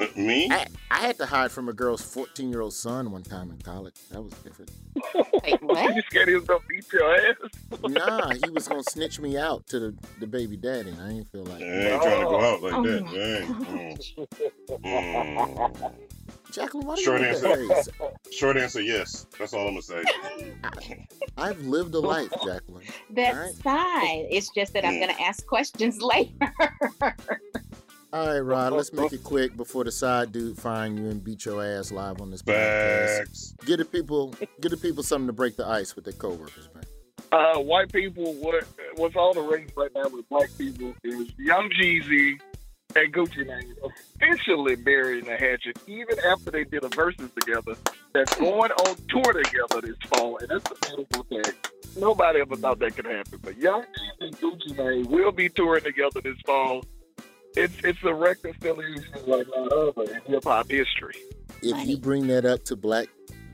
[0.16, 0.48] Me?
[0.50, 3.58] I, I had to hide from a girl's 14 year old son one time in
[3.58, 3.94] college.
[4.10, 4.70] That was different.
[5.44, 5.94] Wait, what?
[5.94, 7.36] You scared he was gonna beat your ass?
[7.88, 10.90] nah, he was gonna snitch me out to the, the baby daddy.
[10.90, 13.04] and I didn't feel like I ain't trying to go out like Oh that.
[13.04, 13.54] my Dang.
[14.80, 14.82] Mm.
[14.84, 15.92] Mm.
[16.52, 17.92] Jacqueline, why do Short you make answer.
[18.32, 19.26] Short answer, yes.
[19.38, 20.02] That's all I'm gonna say.
[21.38, 22.86] I've lived a life, Jacqueline.
[23.10, 23.54] That's Alright.
[23.56, 24.26] fine.
[24.30, 25.00] It's just that I'm Mm.
[25.06, 26.52] going to ask questions later.
[28.12, 31.44] All right, Rod, let's make it quick before the side dude find you and beat
[31.44, 33.64] your ass live on this podcast.
[33.64, 36.82] Get the people, get the people something to break the ice with their coworkers, man.
[37.30, 38.64] Uh, white people, what
[38.96, 42.40] what's all the rage right now with black people is Young Jeezy
[42.96, 43.76] and Gucci Mane
[44.20, 47.76] officially burying the hatchet, even after they did a Verzuz together.
[48.12, 51.54] That's going on tour together this fall, and that's a beautiful thing.
[51.96, 55.84] Nobody ever thought that could happen, but Young Jeezy and Gucci Mane will be touring
[55.84, 56.82] together this fall.
[57.56, 61.16] It's it's a reconciliation like none other in hip hop history.
[61.62, 63.08] If you bring that up to black,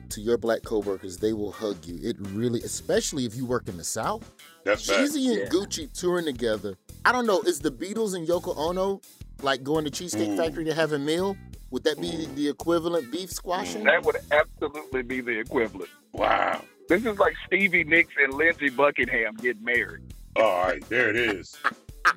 [0.09, 1.97] to your black coworkers, they will hug you.
[2.01, 4.29] It really, especially if you work in the South.
[4.63, 5.13] That's facts.
[5.15, 5.49] Jeezy and Yeah.
[5.49, 6.77] Gucci touring together.
[7.05, 7.41] I don't know.
[7.41, 9.01] Is the Beatles and Yoko Ono
[9.41, 10.37] like going to Cheesecake Mm.
[10.37, 11.35] Factory to have a meal?
[11.71, 13.83] Would that be the equivalent beef squashing?
[13.83, 15.89] That would absolutely be the equivalent.
[16.13, 16.63] Wow.
[16.87, 20.03] This is like Stevie Nicks and Lindsey Buckingham getting married.
[20.37, 21.57] All right, there it is.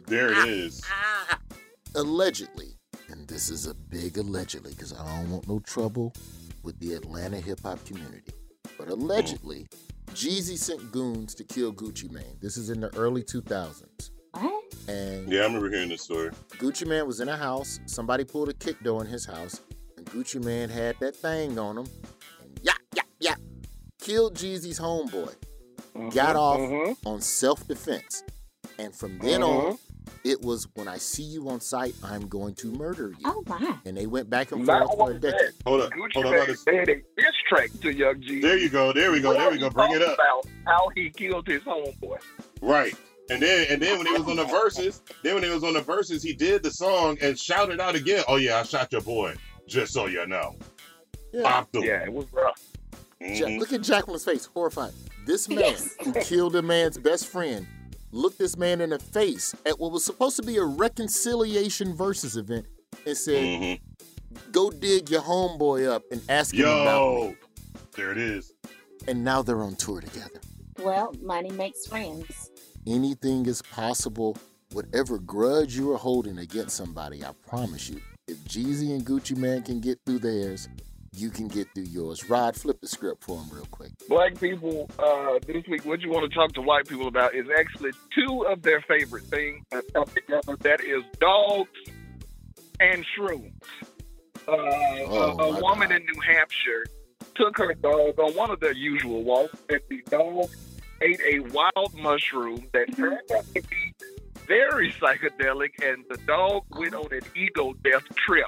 [0.07, 0.83] There it is.
[1.95, 2.77] allegedly,
[3.09, 6.13] and this is a big allegedly because I don't want no trouble
[6.63, 8.33] with the Atlanta hip hop community,
[8.79, 9.67] but allegedly,
[10.13, 12.37] Jeezy sent goons to kill Gucci Mane.
[12.41, 14.11] This is in the early 2000s.
[14.33, 14.65] what?
[14.89, 16.31] And Yeah, I remember hearing this story.
[16.59, 17.79] Gucci Mane was in a house.
[17.87, 19.61] Somebody pulled a kick door in his house,
[19.97, 21.87] and Gucci Mane had that thing on him.
[22.43, 23.35] And yeah, yeah, yeah.
[24.01, 25.35] Killed Jeezy's homeboy.
[26.15, 26.97] Got off Mhm.
[27.05, 28.23] on self defense.
[28.79, 29.79] And from then on,
[30.25, 33.25] it was when I see you on site, I'm going to murder you.
[33.25, 33.77] Oh, my.
[33.87, 35.41] And they went back and Not forth for a only decade.
[35.41, 35.91] that, Hold up.
[35.93, 36.33] Gucci Hold up.
[36.33, 36.67] Mane about this.
[36.67, 38.43] made a diss track to Young Jeezy.
[38.43, 38.93] There you go.
[38.93, 39.33] There we go.
[39.33, 39.71] There we go.
[39.71, 40.15] Bring it up.
[40.15, 42.19] About how he killed his homeboy.
[42.61, 42.95] Right.
[43.31, 45.73] And then and then when he was on the Verzuz, then when he was on
[45.75, 49.03] the Verzuz, he did the song and shouted out again, Oh yeah, I shot your
[49.03, 49.35] boy.
[49.69, 50.57] Just so you know.
[51.33, 51.43] Yeah.
[51.45, 51.77] Popped.
[51.77, 52.61] Yeah, it was rough.
[53.21, 53.59] Ja- Mhm.
[53.61, 54.93] look at Jacqueline's face, horrified.
[55.27, 55.95] This man Yes.
[56.03, 57.67] who killed a man's best friend
[58.13, 62.37] looked this man in the face at what was supposed to be a reconciliation Verzuz
[62.37, 62.67] event
[63.07, 63.81] and said, Mhm.
[64.53, 67.27] Go dig your homeboy up and ask him about me.
[67.27, 67.37] Yo.
[67.97, 68.53] There it is.
[69.09, 70.41] And now they're on tour together.
[70.79, 72.51] Well, money makes friends.
[72.87, 74.37] Anything is possible.
[74.73, 79.63] Whatever grudge you are holding against somebody, I promise you, if Jeezy and Gucci Mane
[79.63, 80.69] can get through theirs,
[81.13, 82.29] you can get through yours.
[82.31, 83.91] Rod, flip the script for him real quick.
[84.09, 87.47] Black people uh, this week, what you want to talk to white people about is
[87.59, 90.57] actually two of their favorite things that come together.
[90.61, 91.71] That is dogs
[92.81, 93.53] and shrooms.
[94.49, 96.01] Uh, Oh, a, a woman God.
[96.01, 96.85] in New Hampshire
[97.35, 100.49] took her dog on one of their usual walks, and the dog
[101.03, 103.95] ate a wild mushroom that turned out to be
[104.47, 108.47] very psychedelic, and the dog went on an ego death trip.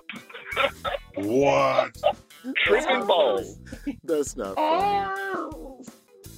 [1.17, 1.95] What?
[2.65, 3.59] Tripping balls.
[4.05, 5.43] That's not funny.
[5.45, 5.83] Oh,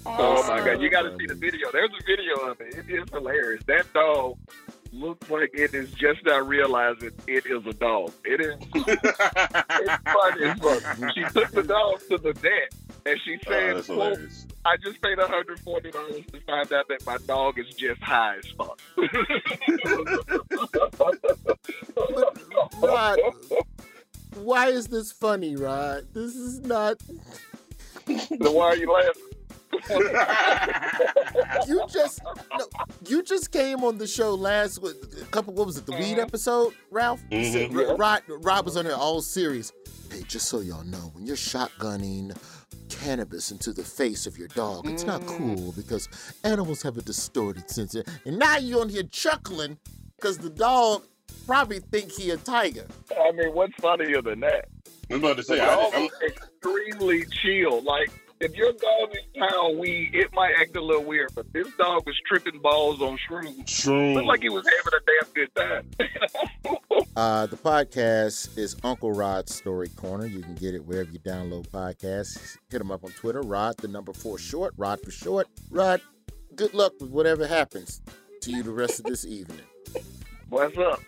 [0.07, 1.71] oh my god, you got to see the video.
[1.73, 2.75] There's a video of it.
[2.77, 3.63] It is hilarious.
[3.67, 4.37] That dog
[4.93, 8.13] looks like it is just not realizing it is a dog.
[8.25, 10.83] It is it's funny as fuck.
[11.15, 12.75] She took the dog to the vet
[13.07, 14.47] and she Oh, said, that's quote, hilarious.
[14.67, 18.79] I just paid $140 to find out that my dog is just high as fuck.
[22.83, 23.19] Rod,
[24.37, 26.07] why is this funny, Rod?
[26.13, 27.01] This is not.
[28.07, 29.23] so why are you laughing?
[31.67, 32.21] You just
[32.59, 32.67] no,
[33.07, 35.55] you just came on the show last with a couple.
[35.55, 35.87] What was it?
[35.87, 37.21] The weed episode, Ralph.
[37.31, 37.53] Mhm.
[37.53, 39.73] said- Rod, Rod was on there all serious.
[40.11, 42.37] Hey, just so y'all know, when you're shotgunning
[42.89, 46.09] cannabis into the face of your dog, it's not cool because
[46.45, 47.95] animals have a distorted sense.
[47.95, 49.79] of- And now you're on here chuckling
[50.17, 51.03] because the dog
[51.47, 52.87] probably think he a tiger.
[53.19, 54.69] I mean, what's funnier than that?
[55.11, 57.83] I'm about to say, I, dog I'm, extremely chill.
[57.83, 58.11] Like
[58.41, 61.31] if your dog is pound weed, it might act a little weird.
[61.35, 63.65] But this dog was tripping balls on shrooms.
[63.65, 64.15] Shrooms.
[64.15, 66.81] Looked like he was having a damn good time.
[67.17, 70.27] Uh, the podcast is Uncle Rod's Story Corner.
[70.27, 72.57] You can get it wherever you download podcasts.
[72.71, 75.47] Hit him up on Twitter, Rod, the number four short, Rod for short.
[75.71, 76.01] Rod,
[76.57, 78.03] good luck with whatever happens
[78.41, 79.61] to you the rest of this evening.
[80.49, 81.01] What's up?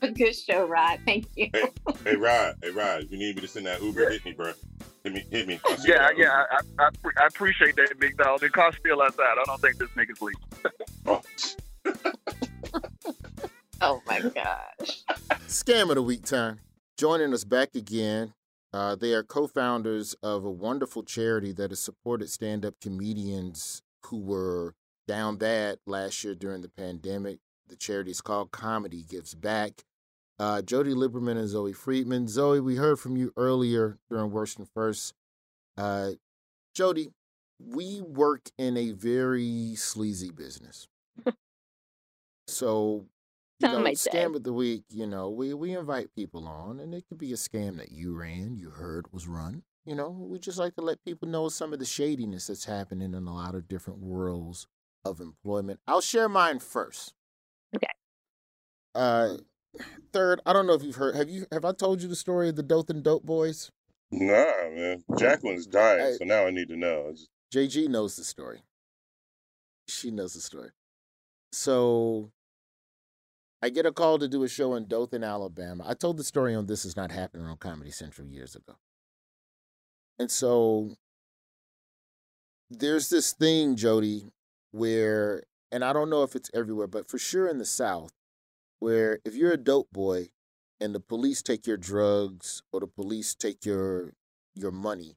[0.14, 1.00] Good show, Rod.
[1.04, 1.50] Thank you.
[1.52, 1.68] Hey,
[2.04, 2.56] hey, Rod.
[2.62, 3.04] Hey, Rod.
[3.04, 4.52] If you need me to send that Uber, hit me, bro.
[5.04, 5.24] Hit me.
[5.30, 5.60] Hit me.
[5.66, 6.90] I'll Yeah, yeah, I, I, I
[7.22, 8.40] I appreciate that, big dog.
[8.40, 9.36] The car's still outside.
[9.38, 11.20] I don't think this nigga's leaving.
[13.82, 15.04] Oh my gosh.
[15.48, 16.60] Scam of the week time.
[16.98, 18.34] Joining us back again.
[18.72, 24.74] Uh, they are co-founders of a wonderful charity that has supported stand-up comedians who were
[25.08, 27.38] down bad last year during the pandemic.
[27.68, 29.82] The charity is called Comedy Gives Back.
[30.40, 32.26] Uh, Jody Lieberman and Zoe Friedman.
[32.26, 35.12] Zoe, we heard from you earlier during Worst and First.
[35.76, 36.12] Uh,
[36.74, 37.10] Jody,
[37.62, 40.88] we work in a very sleazy business.
[42.48, 43.04] so
[43.58, 47.04] you know, scam of the week, you know, we, we invite people on, and it
[47.06, 49.62] could be a scam that you ran, you heard was run.
[49.84, 53.12] You know, we just like to let people know some of the shadiness that's happening
[53.12, 54.66] in a lot of different worlds
[55.04, 55.80] of employment.
[55.86, 57.12] I'll share mine first.
[57.76, 57.88] Okay.
[58.94, 59.36] Uh,
[60.12, 61.14] third, I don't know if you've heard.
[61.16, 61.46] Have you?
[61.52, 63.70] Have I told you the story of the Dothan Dope Boys?
[64.10, 65.04] Nah, man.
[65.18, 66.16] Jacqueline's dying, Hey.
[66.18, 67.10] so now I need to know.
[67.10, 68.62] It's- JG knows the story.
[69.88, 70.70] She knows the story.
[71.52, 72.30] So
[73.62, 75.84] I get a call to do a show in Dothan, Alabama.
[75.86, 78.76] I told the story on This Is Not Happening on Comedy Central years ago.
[80.18, 80.96] And so
[82.70, 84.26] there's this thing, Jody,
[84.70, 85.42] where,
[85.72, 88.12] and I don't know if it's everywhere, but for sure in the South,
[88.80, 90.28] where if you're a dope boy
[90.80, 94.14] and the police take your drugs or the police take your
[94.54, 95.16] your money,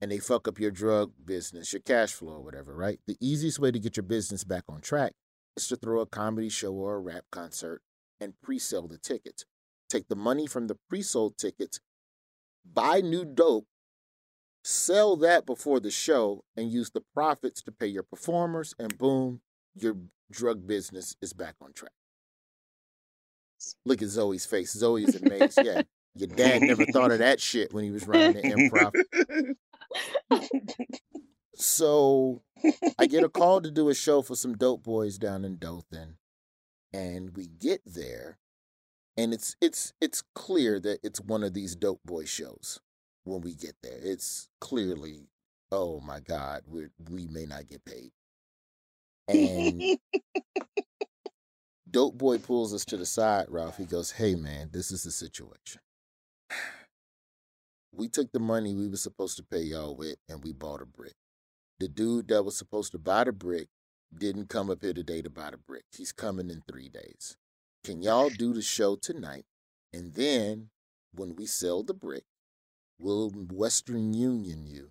[0.00, 3.00] and they fuck up your drug business, your cash flow, or whatever, right?
[3.06, 5.12] The easiest way to get your business back on track
[5.56, 7.80] is to throw a comedy show or a rap concert
[8.20, 9.44] and pre sell the tickets.
[9.88, 11.80] Take the money from the pre sold tickets,
[12.70, 13.66] buy new dope,
[14.62, 19.40] sell that before the show, and use the profits to pay your performers, and boom,
[19.74, 19.96] your
[20.30, 21.92] drug business is back on track.
[23.84, 24.72] Look at Zoe's face.
[24.72, 25.58] Zoe is amazed.
[25.64, 25.82] Yeah.
[26.14, 28.92] Your dad never thought of that shit when he was running the improv.
[31.54, 32.42] So
[32.98, 36.16] I get a call to do a show for some dope boys down in Dothan.
[36.92, 38.38] And we get there
[39.18, 42.80] and it's it's it's clear that it's one of these dope boy shows
[43.24, 43.98] when we get there.
[44.00, 45.26] It's clearly,
[45.72, 48.12] oh my God, we we may not get paid.
[49.26, 49.98] And
[51.90, 53.78] Dope Boy pulls us to the side, Ralph.
[53.78, 55.80] He goes, Hey man, this is the situation.
[57.90, 60.86] We took the money we were supposed to pay y'all with and we bought a
[60.86, 61.14] brick.
[61.80, 63.68] The dude that was supposed to buy the brick
[64.16, 65.82] didn't come up here today to buy the brick.
[65.96, 67.36] He's coming in three days.
[67.82, 69.46] Can y'all do the show tonight?
[69.92, 70.68] And then
[71.12, 72.24] when we sell the brick,
[73.00, 74.90] we'll Western Union you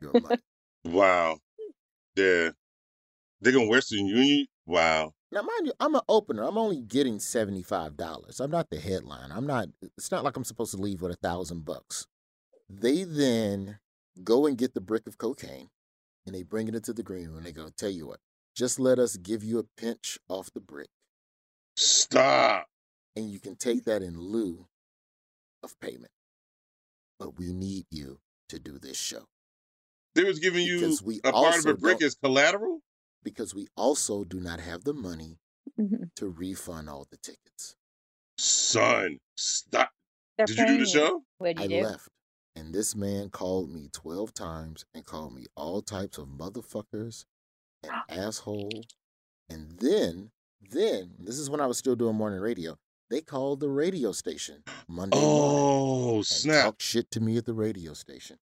[0.00, 0.42] your money.
[0.84, 1.38] wow.
[2.16, 2.50] Yeah.
[3.40, 4.46] They're going to Western Union?
[4.64, 5.12] Wow.
[5.36, 6.44] Now, mind you, I'm an opener.
[6.44, 8.40] I'm only getting seventy-five dollars.
[8.40, 9.30] I'm not the headline.
[9.30, 9.68] I'm not.
[9.98, 12.06] It's not like I'm supposed to leave with a thousand bucks.
[12.70, 13.78] They then
[14.24, 15.68] go and get the brick of cocaine,
[16.24, 17.44] and they bring it into the green room.
[17.44, 18.20] They go, "Tell you what,
[18.56, 20.88] just let us give you a pinch off the brick,
[21.76, 22.68] Stop.
[23.14, 24.66] and you can take that in lieu
[25.62, 26.12] of payment.
[27.18, 29.24] But we need you to do this show
[30.14, 32.80] They was giving you Because we a part of a brick as collateral?
[33.26, 35.38] Because we also do not have the money
[35.78, 36.14] Mhm.
[36.14, 37.74] to refund all the tickets."
[38.38, 39.90] Son, stop.
[40.38, 41.24] They're Did you do the show?
[41.38, 41.82] What'd I you do?
[41.82, 42.08] left.
[42.54, 47.24] And this man called me 12 times and called me all types of motherfuckers
[47.82, 48.70] and asshole.
[49.48, 52.78] And then, then, this is when I was still doing morning radio.
[53.08, 56.64] They called the radio station Monday morning Oh, and snap.
[56.64, 58.38] talked shit to me at the radio station.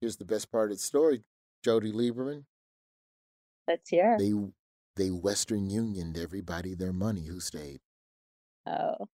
[0.00, 1.24] Here's the best part of the story,
[1.62, 2.44] Jody Lieberman.
[3.68, 4.16] Let's hear.
[4.18, 4.32] They
[4.96, 7.80] they Western Unioned everybody their money who stayed.
[8.66, 9.08] Oh,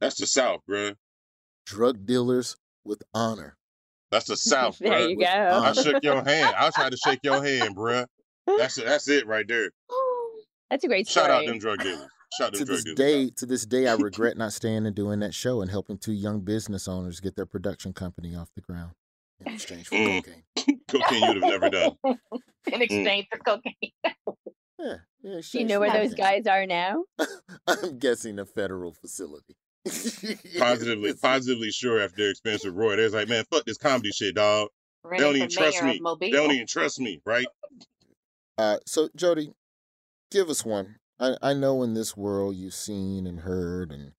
[0.00, 0.94] That's the South, bruh.
[1.66, 3.56] Drug dealers with honor.
[4.10, 5.10] That's the South, there bruh.
[5.10, 5.32] you with go.
[5.64, 6.54] I shook your hand.
[6.56, 8.06] I tried to shake your hand, bruh.
[8.46, 8.84] That's it.
[8.86, 9.70] That's it right there.
[10.70, 11.26] That's a great story.
[11.26, 12.08] Shout out them drug dealers.
[12.38, 12.96] Shout out to them drug this dealers.
[12.96, 16.12] day, to this day, I regret not staying and doing that show and helping two
[16.12, 18.92] young business owners get their production company off the ground
[19.44, 20.22] in exchange for Mm.
[20.24, 20.42] cocaine.
[20.88, 21.92] Cocaine you'd have never done.
[22.72, 23.74] In exchange for cocaine.
[24.78, 25.40] Yeah, yeah.
[25.52, 27.04] Do you know where those guys are now?
[27.66, 29.56] I'm guessing a federal facility.
[30.58, 32.96] Positively, positively sure after their experience with Roy.
[32.96, 34.68] they're like, man, fuck this comedy shit, dog.
[35.10, 36.00] They don't even trust me.
[36.20, 37.46] They don't even trust me, right?
[38.58, 39.52] Uh, so Jody,
[40.30, 40.96] give us one.
[41.18, 44.12] I, I know in this world you've seen and heard and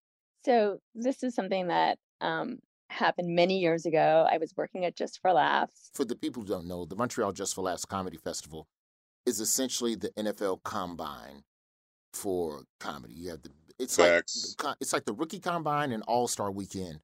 [0.44, 2.60] So this is something that um,
[2.90, 4.28] happened many years ago.
[4.30, 5.90] I was working at Just for Laughs.
[5.94, 8.68] for the people who don't know, the Montreal Just for Laughs Comedy Festival
[9.26, 11.44] is essentially the NFL combine
[12.14, 13.14] for comedy.
[13.14, 14.56] You have the it's Facts.
[14.60, 17.00] like the, it's like the rookie combine and All Star Weekend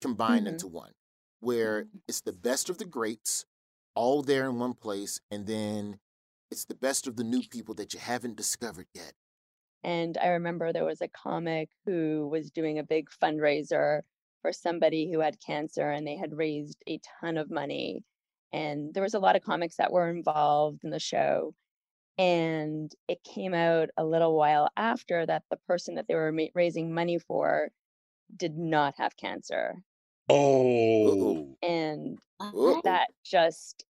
[0.00, 0.50] combined Mhm.
[0.52, 0.92] into one,
[1.40, 3.44] where it's the best of the greats
[3.94, 5.98] all there in one place, and then
[6.50, 9.14] it's the best of the new people that you haven't discovered yet.
[9.82, 14.02] And I remember there was a comic who was doing a big fundraiser
[14.46, 18.04] for somebody who had cancer, and they had raised a ton of money.
[18.52, 21.52] And there was a lot of comics that were involved in the show.
[22.16, 26.44] And it came out a little while after that the person that they were ma-
[26.54, 27.70] raising money for
[28.36, 29.82] did not have cancer.
[30.28, 32.82] Oh, And Uh-oh.
[32.84, 33.84] that just,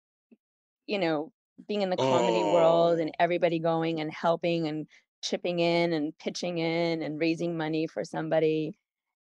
[0.86, 1.32] you know,
[1.68, 3.02] being in the comedy world Oh.
[3.02, 4.88] and everybody going and helping and
[5.22, 8.78] chipping in and pitching in and raising money for somebody.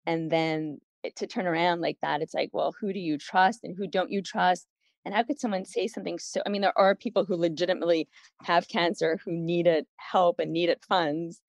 [0.05, 3.63] And then it, to turn around like that, it's like, well, who do you trust
[3.63, 4.67] and who don't you trust?
[5.03, 6.41] And how could someone say something so?
[6.45, 8.07] I mean, there are people who legitimately
[8.43, 11.41] have cancer who needed help and needed funds.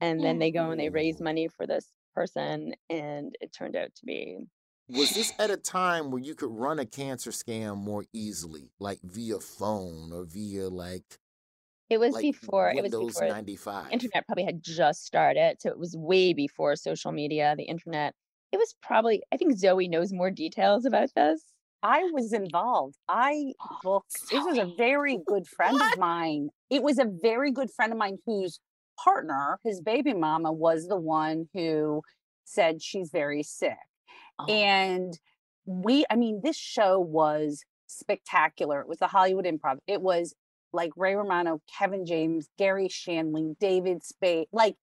[0.00, 2.74] And then they go and they raise money for this person.
[2.90, 4.38] And it turned out to be
[4.88, 9.00] Was this at a time where you could run a cancer scam more easily, like
[9.02, 11.18] via phone or via like
[11.90, 13.92] It was like before it was before 95?
[13.92, 18.14] internet probably had just started, so it was way before social media, the internet.
[18.52, 21.42] It was probably I think Zoe knows more details about this.
[21.82, 22.96] I was involved.
[23.08, 24.30] I booked.
[24.30, 26.50] This was a very good friend of mine.
[26.70, 28.60] It was a very good friend of mine whose
[29.02, 32.02] partner, his baby mama, was the one who
[32.44, 33.76] said she's very sick.
[34.38, 34.46] Oh.
[34.46, 35.18] And
[35.66, 38.80] we, I mean, this show was spectacular.
[38.80, 39.78] It was the Hollywood Improv.
[39.86, 40.34] It was
[40.72, 44.76] like Ray Romano, Kevin James, Garry Shandling, David Spade, like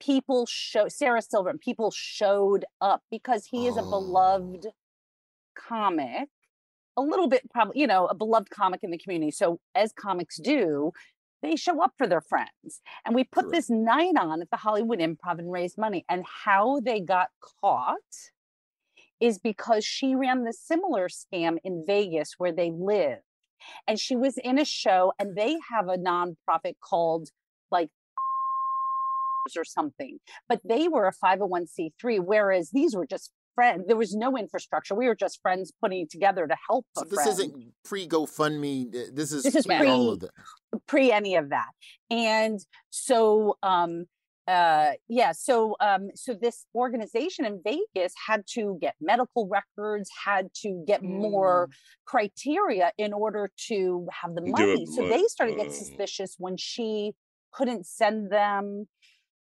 [0.00, 3.90] people show Sarah Silverman, people showed up because he is a Oh.
[3.90, 4.66] beloved
[5.56, 6.28] comic
[6.96, 10.38] a little bit probably you know a beloved comic in the community so as comics
[10.38, 10.92] do
[11.42, 13.52] they show up for their friends and we put Correct.
[13.54, 17.28] this night on at the hollywood improv and raised money and how they got
[17.60, 17.96] caught
[19.20, 23.18] is because she ran the similar scam in vegas where they live
[23.86, 27.30] and she was in a show and they have a nonprofit called
[27.70, 27.90] like
[29.56, 34.36] or something but they were a 501c3 whereas these were just friends there was no
[34.36, 38.06] infrastructure we were just friends putting together to help a So this friend isn't pre
[38.08, 38.92] GoFundMe.
[38.92, 40.30] th- This is This is pre pre- all of that.
[40.86, 41.70] pre any of that
[42.10, 42.58] and
[42.90, 44.06] so um
[44.48, 50.48] uh yeah so um so this organization in vegas had to get medical records had
[50.54, 51.68] to get more
[52.06, 55.16] criteria in order to have the money up so money.
[55.16, 55.64] they started to Uh.
[55.64, 57.12] get suspicious when she
[57.52, 58.86] couldn't send them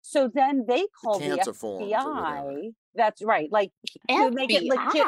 [0.09, 2.51] so then they called the, cancer forms or whatever.
[2.51, 2.71] FBI.
[2.95, 3.53] That's right.
[3.53, 3.73] Like
[4.09, 5.07] to make it legit.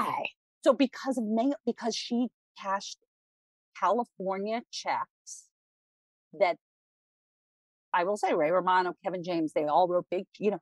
[0.63, 2.29] So because of mail, because she
[2.61, 2.99] cashed
[3.79, 5.47] California checks
[6.39, 6.57] that
[7.95, 10.61] I will say Ray Romano, Kevin James, they all wrote big, you know,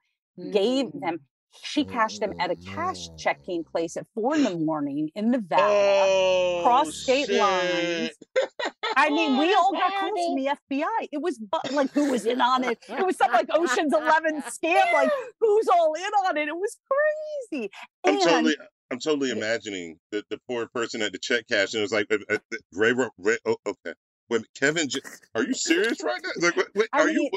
[0.52, 1.00] gave Mm.
[1.00, 1.18] them.
[1.62, 5.30] She cashed them at a cash Oh, checking place at four in the morning in
[5.30, 6.62] Nevada.
[6.62, 7.38] cross state shit.
[7.38, 8.10] lines.
[8.96, 11.08] I mean, we all got calls from the FBI.
[11.12, 12.78] It was bu- like who was in on it?
[12.88, 14.92] It was something like Ocean's Eleven scam.
[14.92, 16.48] Like who's all in on it?
[16.48, 16.76] It was
[17.50, 17.70] crazy.
[18.04, 18.56] I'm totally,
[18.90, 22.06] I'm totally imagining the, the poor person at the check cash and it was like,
[22.10, 22.38] uh, uh,
[22.72, 23.94] Ray, Ray, Ray oh, okay.
[24.30, 25.00] Wait, Kevin, J-
[25.34, 26.30] are you serious right now?
[26.46, 27.22] Like, wait, wait, I are you?
[27.22, 27.30] mean,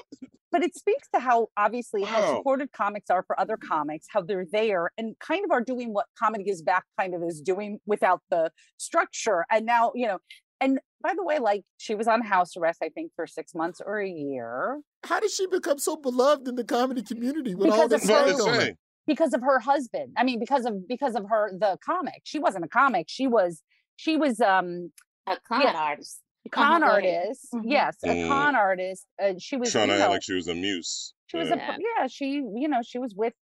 [0.51, 2.37] but it speaks to how obviously how Wow.
[2.37, 6.07] supportive comics are for other comics, how they're there and kind of are doing what
[6.19, 9.45] Comedy Gives Back kind of is doing without the structure.
[9.49, 10.19] And now, you know,
[10.59, 13.81] and by the way, like she was on house arrest, I think, for six months
[13.85, 14.81] or a year.
[15.05, 18.15] How did she become so beloved in the comedy community with all Because this of
[18.15, 18.77] her- going
[19.07, 20.13] because of her husband.
[20.17, 22.21] I mean, because of because of her the comic.
[22.25, 23.05] She wasn't a comic.
[23.09, 23.63] She was
[23.95, 24.91] she was um
[25.27, 25.73] A con Yeah.
[25.79, 26.19] artist.
[26.45, 27.05] A con go ahead.
[27.27, 27.47] artist.
[27.53, 27.61] Mhm.
[27.65, 28.27] Yes, a Mm.
[28.27, 29.05] con artist.
[29.21, 31.13] Uh, she was Trying you to act like she was a muse.
[31.27, 31.55] she was Yeah.
[31.55, 31.77] a Yeah.
[31.99, 32.27] yeah she
[32.61, 33.33] you know she was with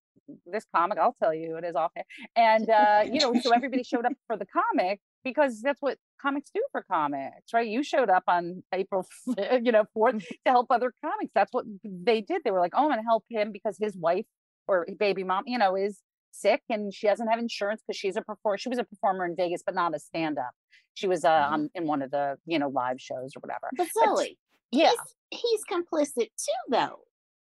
[0.46, 1.90] this comic i'll tell you it is off
[2.36, 6.50] and uh you know so everybody showed up for the comic because that's what comics
[6.54, 9.04] do for comics right you showed up on april
[9.66, 12.84] you know 4th to help other comics that's what they did they were like oh
[12.84, 14.26] i'm gonna help him because his wife
[14.68, 16.00] or baby mom you know is
[16.32, 19.34] sick and she doesn't have insurance because she's a performer she was a performer in
[19.36, 20.52] vegas but not a stand-up
[20.94, 21.50] she was uh, Mhm.
[21.52, 24.38] on in one of the you know live shows or whatever But But- Zoe,
[24.72, 24.92] yeah
[25.30, 27.00] he's, he's complicit too, though.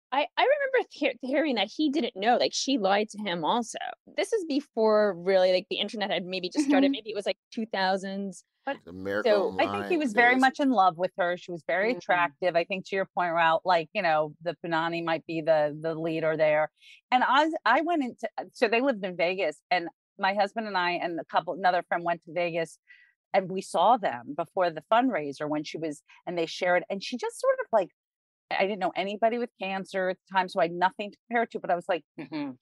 [0.10, 3.78] I, I remember he- hearing that he didn't know, like she lied to him also.
[4.16, 6.88] This is before really like the internet had maybe just started.
[6.90, 6.94] Mhm.
[6.94, 8.44] Maybe it was like 2000s.
[8.68, 11.38] But America so I think he was very much in love with her.
[11.38, 12.58] She was very attractive.
[12.58, 15.96] I think to your point, Rod, like you know, the Punani might be the the
[15.96, 16.70] leader there.
[17.10, 19.88] And I I went into uh, so they lived in Vegas, and
[20.20, 22.78] my husband and I and a couple another friend went to Vegas,
[23.34, 27.18] and we saw them before the fundraiser when she was, and they shared, and she
[27.18, 27.92] just sort of like.
[28.50, 31.44] I didn't know anybody with cancer at the time, so I had nothing to compare
[31.44, 31.60] it to.
[31.60, 32.04] But I was like,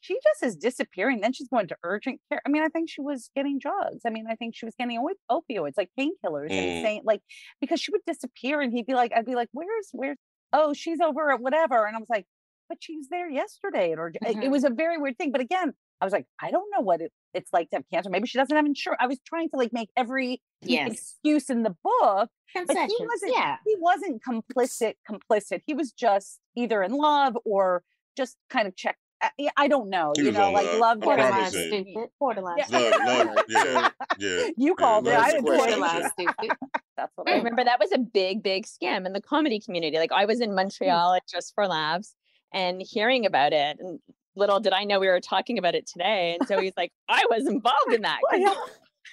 [0.02, 1.22] she just is disappearing.
[1.22, 2.42] Then she's going to urgent care.
[2.46, 4.02] I mean, I think she was getting drugs.
[4.06, 6.58] I mean, I think she was getting op- opioids, like painkillers, Mm.
[6.58, 7.22] and saying like
[7.62, 10.18] because she would disappear, and he'd be like, I'd be like, where's where's
[10.54, 12.26] oh she's over at whatever, and I was like,
[12.70, 15.32] but she was there yesterday, or it- it was a very weird thing.
[15.32, 18.10] But again, I was like, I don't know what it, it's like to have cancer.
[18.10, 19.00] Maybe she doesn't have insurance.
[19.02, 20.92] I was trying to like make every Yes.
[20.92, 23.34] excuse in the book, but he wasn't.
[23.34, 23.58] yeah.
[23.66, 24.94] He wasn't complicit.
[25.10, 25.62] Complicit.
[25.66, 27.84] He was just either in love or
[28.18, 28.98] just kind of check.
[29.22, 30.14] I, I don't know.
[30.16, 31.00] He you know, like love.
[31.00, 31.88] Borderline getting- stupid.
[31.92, 32.10] Stupid.
[32.20, 32.58] Borderline.
[32.58, 32.78] Yeah.
[32.80, 33.90] Love, love, yeah,
[34.20, 34.48] yeah.
[34.58, 35.18] You called it.
[35.18, 36.52] I didn't do Borderline stupid.
[36.98, 39.98] That's what I I remember that was a big, big scam in the comedy community.
[39.98, 40.56] Like I was in mm.
[40.56, 42.16] Montreal at Just for Laughs
[42.54, 43.78] and hearing about it.
[43.80, 44.00] And
[44.36, 46.38] little did I know we were talking about it today.
[46.40, 48.20] And so he's like, I was involved in that.
[48.32, 48.58] I help,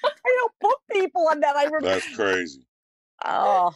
[0.05, 1.57] I help book people on that.
[1.57, 1.87] I remember.
[1.89, 2.67] That's crazy.
[3.25, 3.73] Oh,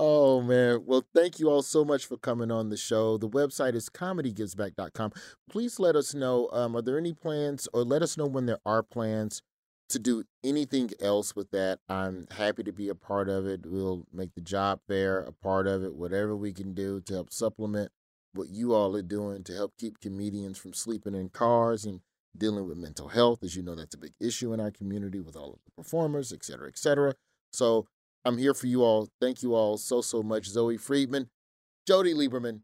[0.00, 0.84] Oh man.
[0.86, 3.18] Well, thank you all so much for coming on the show.
[3.18, 5.12] The website is comedygivesback.com.
[5.50, 8.60] Please let us know um, are there any plans or let us know when there
[8.64, 9.42] are plans
[9.88, 11.80] to do anything else with that.
[11.88, 13.62] I'm happy to be a part of it.
[13.66, 17.32] We'll make the job fair a part of it, whatever we can do to help
[17.32, 17.90] supplement
[18.38, 22.00] what you all are doing to help keep comedians from sleeping in cars and
[22.36, 23.42] dealing with mental health.
[23.42, 26.32] As you know, that's a big issue in our community with all of the performers,
[26.32, 27.14] et cetera, et cetera.
[27.52, 27.86] So
[28.24, 29.08] I'm here for you all.
[29.20, 30.46] Thank you all so, so much.
[30.46, 31.28] Zoe Friedman,
[31.86, 32.60] Jody Lieberman,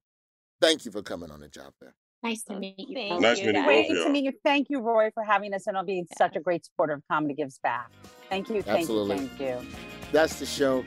[0.60, 1.94] thank you for coming on the job fair.
[2.22, 2.94] Nice to meet you.
[2.94, 3.20] Thank both.
[3.20, 3.66] Nice you, meeting guys.
[3.66, 4.32] great to meet you.
[4.44, 7.34] Thank you, Roy, for having us and on being such a great supporter of Comedy
[7.34, 7.90] Gives Back.
[8.30, 8.62] Thank you.
[8.62, 9.16] Thank Absolutely.
[9.16, 9.28] you.
[9.28, 9.68] Thank you.
[10.12, 10.84] That's the show.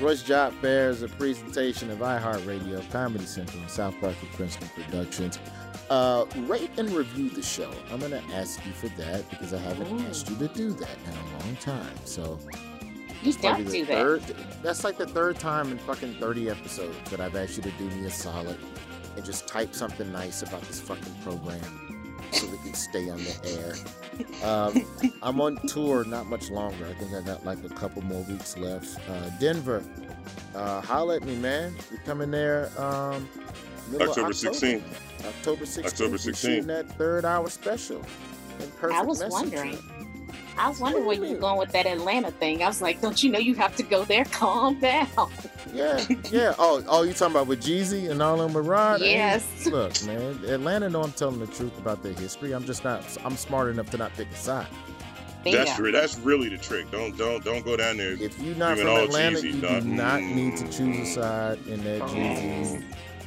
[0.00, 4.68] Roy's Job Fair is a presentation of iHeartRadio, Comedy Central, and South Park and Princeton
[4.68, 5.40] Productions.
[5.90, 7.70] Uh, rate and review the show.
[7.90, 10.96] I'm going to ask you for that because I haven't asked you to do that
[11.04, 11.96] in a long time.
[12.04, 12.38] So
[13.22, 13.92] You don't do that.
[13.92, 14.22] third.
[14.62, 17.84] That's like the third time in fucking 30 episodes that I've asked you to do
[17.86, 18.58] me a solid
[19.16, 21.87] and just type something nice about this fucking program
[22.32, 23.36] so we can stay on the
[24.42, 24.48] air.
[24.48, 24.84] Um,
[25.22, 26.86] I'm on tour not much longer.
[26.86, 28.98] I think I got like a couple more weeks left.
[29.08, 29.82] Uh, Denver,
[30.54, 31.74] uh, holla at me, man.
[31.90, 32.70] We're coming there.
[32.78, 33.28] Um,
[33.90, 34.82] middle of October 16th.
[35.24, 35.84] October 16th.
[35.86, 36.66] October We're 16th.
[36.66, 37.98] that third hour special.
[38.60, 39.56] in Perfect I was Messenger.
[39.56, 40.07] wondering.
[40.56, 42.62] I was wondering where you you were going with that Atlanta thing.
[42.62, 44.24] I was like, don't you know you have to go there?
[44.32, 45.08] Calm down.
[45.72, 46.54] Yeah, yeah.
[46.58, 49.00] Oh, oh, you talking about with Jeezy and all them with Rod?
[49.00, 49.66] Hey, Yes.
[49.66, 52.52] Look, man, Atlanta know I'm telling the truth about their history.
[52.52, 53.04] I'm just not.
[53.24, 54.66] I'm smart enough to not pick a side.
[55.44, 55.82] That's Bingo.
[55.82, 56.90] re- that's really the trick.
[56.90, 58.12] Don't don't don't go down there.
[58.12, 61.66] If you're not Bring from Atlanta, Jeezy, you do not need to choose a side
[61.66, 62.82] in that Jeezy.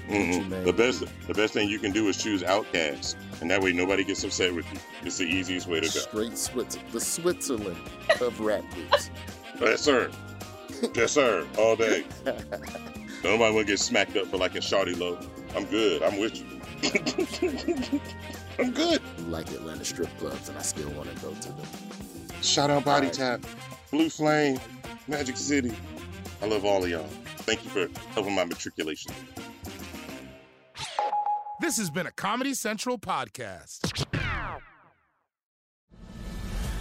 [0.07, 0.49] Mm-mm.
[0.49, 0.63] man.
[0.63, 4.03] The best the best thing you can do is choose OutKast, and that way nobody
[4.03, 4.79] gets upset with you.
[5.03, 5.99] It's the easiest way to go.
[5.99, 7.77] Straight Switzerland, the Switzerland
[8.19, 9.09] of rap groups.
[9.61, 10.09] Oh, yes, sir.
[10.95, 11.45] Yes, sir.
[11.57, 12.03] All day.
[13.23, 15.19] Nobody to get smacked up for like a Shawty Lo.
[15.55, 16.01] I'm good.
[16.01, 16.51] I'm with you.
[18.59, 19.01] I'm good.
[19.29, 21.67] Like Atlanta strip clubs, and I still want to go to them.
[22.41, 23.41] Shout out Body Alright.
[23.41, 23.45] Tap,
[23.91, 24.59] Blue Flame,
[25.07, 25.71] Magic City.
[26.41, 27.07] I love all of y'all.
[27.39, 29.13] Thank you for helping my matriculation.
[31.61, 34.07] This has been a Comedy Central podcast.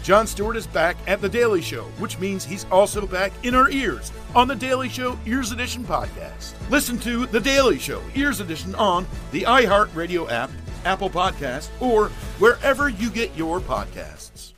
[0.02, 3.68] Jon Stewart is back at The Daily Show, which means he's also back in our
[3.68, 6.54] ears on The Daily Show Ears Edition podcast.
[6.70, 10.50] Listen to The Daily Show Ears Edition on the iHeartRadio app,
[10.86, 12.08] Apple Podcast, or
[12.38, 14.49] wherever you get your podcasts.